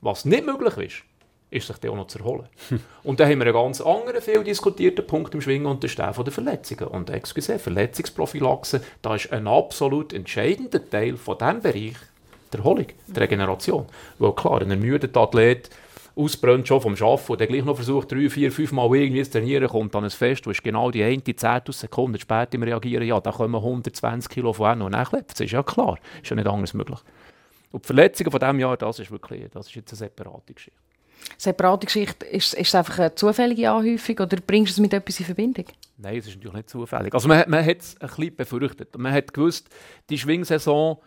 [0.02, 1.04] Was nicht möglich ist,
[1.50, 2.48] ist sich dann auch noch zu erholen.
[3.04, 5.98] und dann haben wir einen ganz anderen, viel diskutierten Punkt im Schwingen und das ist
[5.98, 6.88] der von den Verletzungen.
[6.88, 11.96] Und excuse, Verletzungsprophylaxe, da ist ein absolut entscheidender Teil von diesem Bereich
[12.54, 13.88] die Erholung, die Regeneration.
[14.20, 15.70] Weil klar, ein ermüdeter Athlet
[16.16, 19.32] ausbrennt schon vom Arbeiten und dann gleich noch versucht, drei, vier, fünf Mal irgendwie zu
[19.32, 23.08] trainieren, kommt dann ein Fest, wo ist genau die eine Zehntel Sekunde später im Reagieren,
[23.08, 25.26] ja, da kommen 120 Kilo von einem und nachleben.
[25.28, 27.00] Das ist ja klar, ist ja nicht anders möglich.
[27.72, 30.82] Und die Verletzungen von diesem Jahr, das ist wirklich, das ist jetzt eine separate Geschichte
[31.38, 35.20] separate Geschichte, ist, ist es einfach eine zufällige Anhäufung oder bringst du es mit etwas
[35.20, 35.66] in Verbindung?
[35.98, 37.14] Nein, es ist natürlich nicht zufällig.
[37.14, 38.98] Also man, man hat es ein bisschen befürchtet.
[38.98, 39.70] Man hat gewusst,
[40.10, 40.98] die Schwingsaison,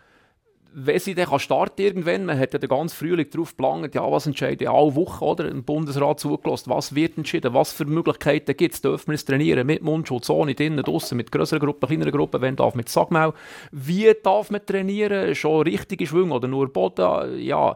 [0.77, 4.27] wenn sie dann starten irgendwann, man hat ja den ganzen Frühling darauf geplant, ja, was
[4.27, 5.47] entscheidet alle Woche, oder?
[5.47, 9.65] Im Bundesrat zugelassen, was wird entschieden, was für Möglichkeiten gibt es, dürfen wir es trainieren,
[9.65, 13.33] mit Mundschutz, ohne, drinnen, draussen, mit größeren Gruppen, kleineren Gruppen, wenn darf mit Sagmau,
[13.71, 17.73] wie darf man trainieren, schon richtige Schwünge oder nur Boden, ja,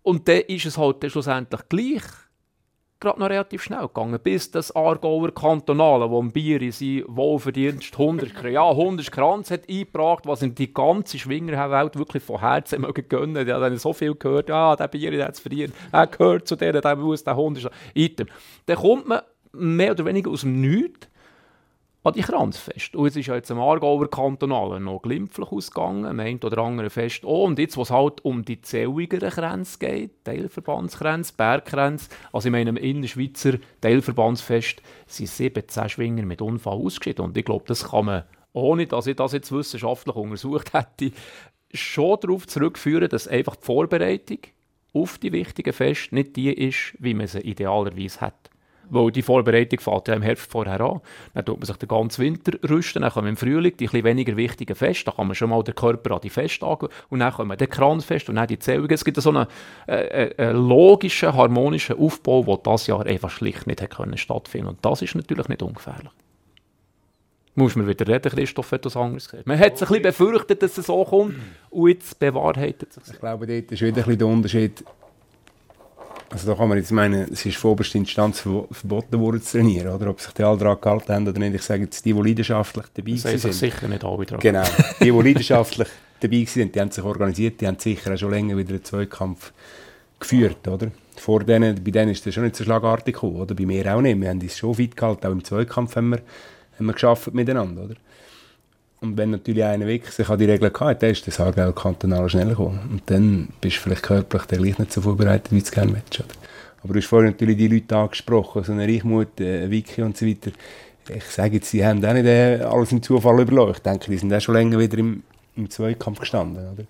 [0.00, 2.02] und dann ist es halt dann schlussendlich gleich
[3.02, 7.92] gerade noch relativ schnell gegangen, bis das Aargauer Kantonale, wo ein Bier in seinen Wohlverdienst
[7.92, 13.08] 100, ja, 100 Kranz hat eingebracht, was in die ganze Schwingerwelt wirklich von Herzen mögen
[13.08, 13.44] gönnen.
[13.44, 16.80] Die haben so viel gehört, ja, der Bier hat es verdient, er gehört zu denen,
[16.80, 18.28] der muss der 100 Item.
[18.66, 19.20] Dann kommt man
[19.52, 21.08] mehr oder weniger aus dem Nichts
[22.04, 22.96] an die Kranzfest.
[22.96, 26.90] Und es ist ja jetzt am Aargauer Kantonale noch glimpflich ausgegangen, am einen oder anderen
[26.90, 27.44] Fest auch.
[27.44, 32.76] Und jetzt, wo es halt um die zähligeren Kränze geht, Teilverbandskränze, Bergkränze, also in meinem
[32.76, 37.24] Innerschweizer Teilverbandsfest sind 17 Schwinger mit Unfall ausgeschieden.
[37.24, 41.12] Und ich glaube, das kann man, ohne dass ich das jetzt wissenschaftlich untersucht hätte,
[41.72, 44.38] schon darauf zurückführen, dass einfach die Vorbereitung
[44.92, 48.51] auf die wichtigen Feste nicht die ist, wie man sie idealerweise hat.
[48.92, 51.00] Weil die Vorbereitung fängt ja im Herbst vorher an.
[51.34, 54.36] Dann tut man sich den ganzen Winter rüsten, dann kommen im Frühling die ein weniger
[54.36, 57.56] wichtigen Feste, da kann man schon mal den Körper an die Festtage und dann kommen
[57.56, 58.92] der Kranzfest und dann die Zählungen.
[58.92, 59.46] Es gibt so einen,
[59.88, 65.02] äh, äh, logischen, harmonischen Aufbau, der das Jahr einfach schlicht nicht können stattfinden Und das
[65.02, 66.12] ist natürlich nicht ungefährlich.
[67.54, 69.46] Muss man wieder reden, Christoph, etwas anderes gesagt.
[69.46, 71.34] Man hat sich ein bisschen befürchtet, dass es so kommt
[71.68, 73.02] und jetzt bewahrheitet sich.
[73.12, 74.84] Ich glaube, dort ist wieder ein bisschen der Unterschied.
[76.32, 79.94] Also da kann man jetzt meinen, es ist von oberster Instanz verboten worden zu trainieren,
[79.94, 80.08] oder?
[80.10, 81.54] Ob sich die alle daran gehalten haben oder nicht.
[81.54, 83.54] Ich sage jetzt, die, die leidenschaftlich dabei das sind.
[83.54, 84.40] sicher nicht alle dran.
[84.40, 84.64] Genau.
[85.00, 85.88] Die, die leidenschaftlich
[86.20, 89.52] dabei sind, die haben sich organisiert, die haben sicher auch schon länger wieder einen Zweikampf
[90.18, 90.90] geführt, oder?
[91.16, 93.54] Vor denen, bei denen ist das schon nicht so schlagartig gekommen, oder?
[93.54, 94.18] Bei mir auch nicht.
[94.18, 96.22] Wir haben uns schon fit gehalten, auch im Zweikampf haben wir
[96.78, 97.96] haben wir geschafft miteinander, oder?
[99.02, 102.28] Und wenn natürlich einer wirklich sich an die Regeln gehabt dann ist das Aargau kantonal
[102.28, 102.78] schneller gekommen.
[102.90, 106.20] Und dann bist du vielleicht körperlich gleich nicht so vorbereitet, wie du es gerne willst,
[106.20, 106.28] oder?
[106.84, 110.24] Aber du hast vorhin natürlich die Leute angesprochen, so eine Reichmut, äh, Wiki und so
[110.24, 110.52] weiter.
[111.08, 113.78] Ich sage jetzt, sie haben auch nicht äh, alles im Zufall überlegt.
[113.78, 115.24] Ich denke, die sind auch schon länger wieder im,
[115.56, 116.84] im Zweikampf gestanden, oder?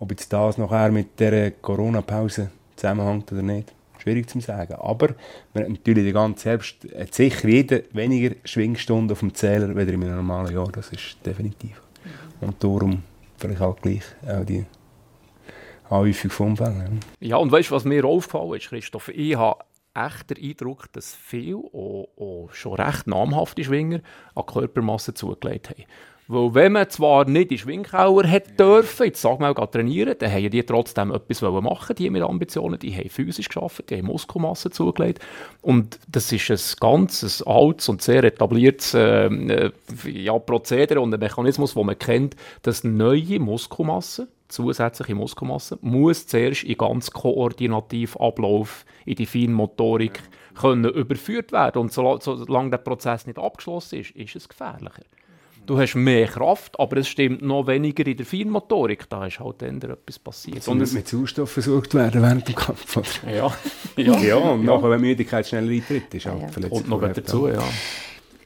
[0.00, 4.74] Ob jetzt das nachher mit der Corona-Pause zusammenhängt oder nicht schwierig zu sagen.
[4.74, 5.14] Aber
[5.54, 9.88] man hat natürlich den ganzen Herbst hat sicher jeder weniger Schwingstunden auf dem Zähler als
[9.88, 10.70] in einem normalen Jahr.
[10.72, 11.82] Das ist definitiv.
[12.40, 13.02] Und darum
[13.36, 14.64] vielleicht auch gleich auch die
[15.90, 17.00] Anhäufung von Unfällen.
[17.20, 19.08] Ja, und weißt du, was mir aufgefallen ist, Christoph?
[19.08, 24.00] Ich habe echt den Eindruck, dass viele, auch, auch schon recht namhafte Schwinger,
[24.34, 25.84] an Körpermasse zugelegt haben.
[26.30, 30.30] Weil wenn man zwar nicht in Schwingkauer hätte dürfen, jetzt sagen wir mal trainieren, dann
[30.30, 34.70] haben die trotzdem etwas machen die mit Ambitionen, die haben physisch geschafft, die haben Muskelmasse
[34.70, 35.24] zugelegt.
[35.62, 39.70] Und das ist ein ganz altes und sehr etabliertes äh,
[40.04, 46.64] ja, Prozedere und ein Mechanismus, den man kennt, dass neue Muskelmasse zusätzliche Muskelmasse muss zuerst
[46.64, 50.20] in ganz koordinativ Ablauf in die Feinmotorik
[50.54, 51.80] können überführt werden.
[51.80, 55.02] Und solange der Prozess nicht abgeschlossen ist, ist es gefährlicher
[55.68, 59.08] du hast mehr Kraft, aber es stimmt noch weniger in der Feinmotorik.
[59.08, 60.66] Da ist halt dann etwas passiert.
[60.66, 62.96] Und es mit Sauerstoff versorgt werden während dem Kampf.
[62.96, 63.32] Oder?
[63.32, 63.52] Ja.
[63.96, 64.18] ja.
[64.18, 64.74] ja, und ja.
[64.74, 66.68] nachher, wenn Müdigkeit schnell eintritt, ist halt ja.
[66.70, 67.62] Und noch dazu, ja.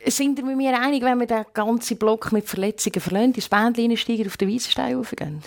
[0.04, 3.90] Sind wir mit mir einig, wenn wir den ganzen Block mit Verletzungen verlassen, ins Bändchen
[3.90, 5.42] einsteigen, auf den Weissenstein raufgehen?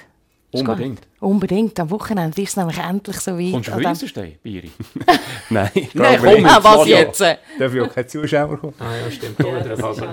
[0.60, 1.02] Unbedingt.
[1.20, 1.80] Unbedingt.
[1.80, 3.52] Am Wochenende ist es nämlich endlich so weit.
[3.52, 4.72] Kommst du für Eisenstein, Biri?
[5.50, 7.22] Nein, Nein komm, ah, was jetzt?
[7.22, 8.74] Darf ich auch keine Zuschauer kommen?
[8.80, 9.40] Ah ja, stimmt.
[9.40, 10.06] Ja, das also.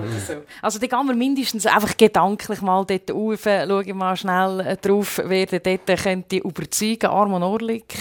[0.61, 5.21] also dann gehen wir mindestens einfach gedanklich mal dort rauf, schauen mal schnell äh, drauf,
[5.25, 7.07] wer dort könnte überzeugen.
[7.07, 7.95] Armon Orlik,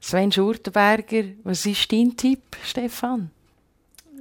[0.00, 1.24] Sven Schurtenberger.
[1.44, 3.30] Was ist dein Tipp, Stefan?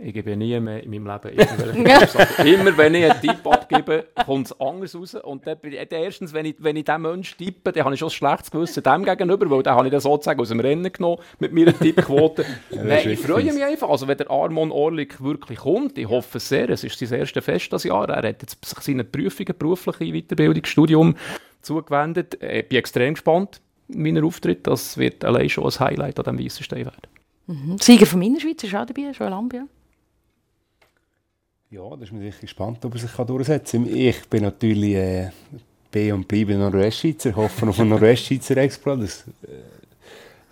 [0.01, 4.47] Ich gebe nie mehr in meinem Leben irgendwelche Immer wenn ich einen Tipp abgebe, kommt
[4.47, 5.15] es anders raus.
[5.15, 8.11] Und dann, erstens, wenn ich, wenn ich diesen Menschen tippe, dann habe ich schon ein
[8.11, 11.53] schlechtes Gewissen dem gegenüber, weil dann habe ich das sozusagen aus dem Rennen genommen mit
[11.53, 12.45] meiner Tippquote.
[12.71, 13.89] ja, Nein, ich freue mich einfach.
[13.89, 17.43] Also wenn der Armon Orlik wirklich kommt, ich hoffe es sehr, es ist sein erstes
[17.43, 21.15] Fest das Jahr, er hat jetzt sich seinen Prüfungen, berufliche Weiterbildungsstudium
[21.61, 22.37] zugewendet.
[22.41, 24.67] Ich bin extrem gespannt, meiner Auftritt.
[24.67, 27.07] Das wird allein schon ein Highlight an diesem Weissenstein werden.
[27.47, 27.77] Mhm.
[27.79, 29.67] Sieger von meiner Schweiz ist auch dabei, Joel Ambia.
[31.71, 33.95] Ja, da ist man sicher gespannt, ob er sich durchsetzen kann.
[33.95, 35.29] Ich bin natürlich äh,
[35.89, 39.01] B und bleibe Nordwestschweizer, hoffe auf einen Nordwestschweizer Exploit.
[39.01, 39.63] Das äh,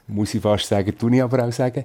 [0.07, 1.83] muss ich fast sagen, tue ich aber auch sagen.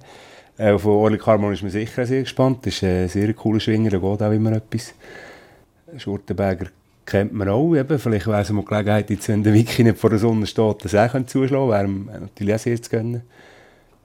[0.57, 2.65] Äh, von Orlik Harmon ist man sicher sehr gespannt.
[2.65, 4.95] Das ist ein sehr cooler Schwinger, da geht auch immer etwas.
[5.99, 6.69] Schurtenberger
[7.05, 7.75] kennt man auch.
[7.75, 7.99] Eben.
[7.99, 10.95] Vielleicht wäre es mal Gelegenheit, jetzt, wenn der Wiki nicht vor der Sonne steht, das
[10.95, 12.09] auch zuschlagen könnte.
[12.11, 13.23] Wäre natürlich auch sehr zu gönnen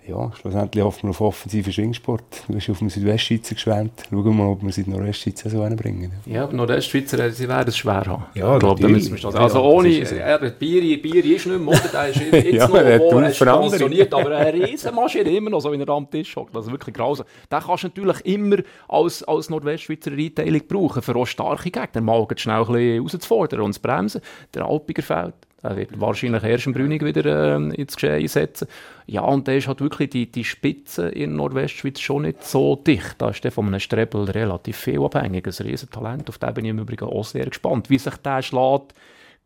[0.07, 2.43] ja, schlussendlich hoffen wir auf offensiven Schwingsport.
[2.47, 4.03] Du hast auf den Südwestschweizer geschwärmt.
[4.09, 6.11] Schauen wir mal, ob wir sie in der Nordwestschweizer so bringen.
[6.25, 8.25] Ja, aber Nordwestschweizer, sie werden es schwer haben.
[8.33, 11.67] Ja, ich glaube, da müssen wir Also ohne, ja, der Bier, Bier ist nicht mehr,
[11.67, 11.79] oder?
[11.91, 15.71] Der ist jetzt ja, noch, wo, er ist pensioniert, aber eine Riesenmaschine immer noch so,
[15.71, 16.53] wie er am Tisch hockt.
[16.55, 17.25] Das ist wirklich grausam.
[17.51, 18.57] Den kannst du natürlich immer
[18.89, 23.73] als, als Nordwestschweizer Retailing brauchen, für auch starke Gegner, mal schnell ein bisschen rauszufordern und
[23.73, 24.21] zu bremsen.
[24.53, 25.35] Der Alpiger fällt.
[25.63, 28.67] Er wird wahrscheinlich erst im Brünig wieder äh, ins Geschehen setzen.
[29.07, 33.15] Ja, und da ist halt wirklich die, die Spitze in Nordwestschweiz schon nicht so dicht.
[33.17, 35.47] Da ist der von einem Strebel relativ viel abhängig.
[35.47, 36.29] Ein Riesentalent.
[36.29, 38.93] Auf den bin ich im Übrigen auch sehr gespannt, wie sich der schlägt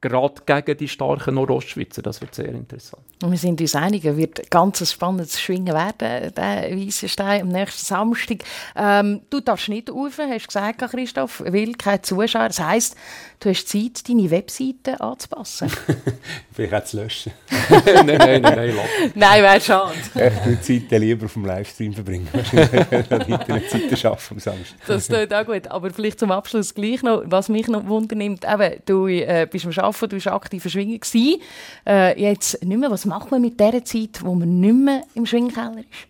[0.02, 2.02] gerade gegen die starken Nordostschweizer.
[2.02, 3.04] Das wird sehr interessant.
[3.24, 7.48] Und wir sind uns einig, es wird ganz ein spannendes Schwingen werden, der Weissenstein am
[7.48, 8.44] nächsten Samstag.
[8.76, 12.48] Ähm, du darfst nicht rauf, hast du gesagt, Christoph, weil kein Zuschauer.
[12.48, 12.96] Das heisst,
[13.40, 15.72] du hast Zeit, deine Webseite anzupassen.
[16.54, 17.32] Vielleicht auch zu löschen.
[17.70, 18.76] nein, nein, nein, nein,
[19.16, 19.94] Nein, wäre schade.
[20.14, 22.28] Ich würde die Zeit lieber vom Livestream verbringen.
[23.28, 24.78] Internetseite schaffen am Samstag.
[24.86, 25.68] Das tut auch gut.
[25.68, 29.72] Aber vielleicht zum Abschluss gleich noch, was mich noch wundernimmt, eben, du äh, bist am
[29.88, 31.42] arbeiten, du warst aktiv in Schwingen.
[31.86, 32.92] Äh, jetzt nicht mehr.
[32.92, 36.08] Was macht man mit der Zeit, wo man nicht mehr im Schwingkeller ist?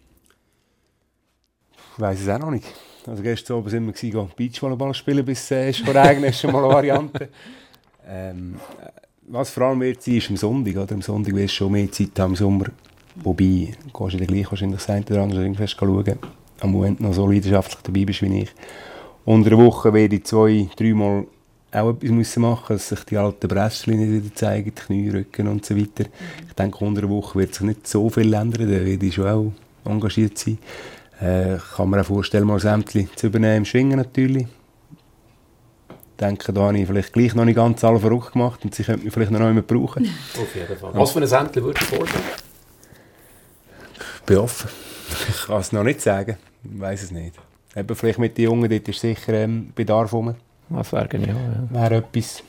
[1.95, 2.67] Ich weiss es auch noch nicht.
[3.07, 6.73] Also gestern Abend sind wir Beachvolleyball spielen, bis äh, es regnet, ist schon mal eine
[6.73, 7.29] Variante.
[8.09, 8.55] Ähm,
[9.27, 10.77] was vor allem wird sein, ist am Sonntag.
[10.77, 10.93] Oder?
[10.93, 12.67] Am Sonntag wirst du schon mehr Zeit haben im Sommer.
[13.15, 16.19] Wobei, du gehst du gleich wahrscheinlich das eine oder andere fest schauen.
[16.61, 18.49] Am Moment noch so leidenschaftlich dabei bist wie ich.
[19.25, 21.25] Unter der Woche werde ich zwei, dreimal
[21.71, 25.65] auch etwas müssen machen dass sich die alten Brestchen wieder zeigen, die Knie, Rücken und
[25.65, 26.09] so weiter.
[26.47, 29.27] Ich denke, unter der Woche wird sich nicht so viel ändern, da werde ich schon
[29.27, 29.51] auch
[29.89, 30.57] engagiert sein.
[31.19, 34.47] Äh, kann mir auch vorstellen, mal Ämtchen zu übernehmen, im Schwingen natürlich.
[35.89, 38.83] Ich denke, da habe ich vielleicht gleich noch nicht ganz alle verrückt gemacht und sie
[38.83, 40.03] könnten mich vielleicht noch einmal brauchen.
[40.39, 40.91] Auf jeden Fall.
[40.93, 42.23] Was für ein Ämtchen würde ich vorstellen?
[44.15, 44.69] Ich bin offen.
[45.29, 46.35] Ich kann es noch nicht sagen.
[46.63, 47.35] Ich weiß es nicht.
[47.73, 50.35] Eben vielleicht mit den Jungen, dort ist sicher ähm, Bedarf rum.
[50.69, 51.35] Das wäre genial,
[51.71, 51.81] ja.
[51.81, 52.43] Wäre etwas,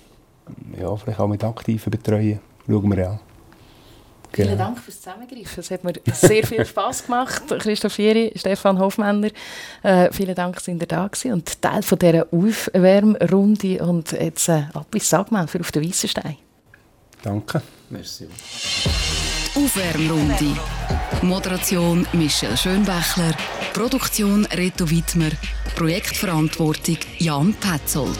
[0.78, 2.40] ja, vielleicht auch mit aktiven Betreuen.
[2.66, 3.20] Schauen wir an.
[4.32, 4.48] Genau.
[4.48, 5.60] Vielen Dank fürs Zusammengreifen.
[5.60, 7.42] Es hat mir sehr viel Spass gemacht.
[7.58, 9.30] Christoph Fieri, Stefan Hofmänner,
[9.82, 13.78] äh, vielen Dank, dass ihr da gewesen und Teil von dieser Aufwärmrunde.
[13.82, 16.36] Und jetzt äh, ab ins Sagmann für auf den Weissenstein.
[17.22, 17.62] Danke.
[17.90, 18.28] Merci.
[19.54, 20.56] Aufwärmrunde.
[21.22, 23.34] Moderation Michel Schönbächler.
[23.72, 25.30] Produktion Reto Wittmer.
[25.76, 28.18] Projektverantwortung Jan Petzold.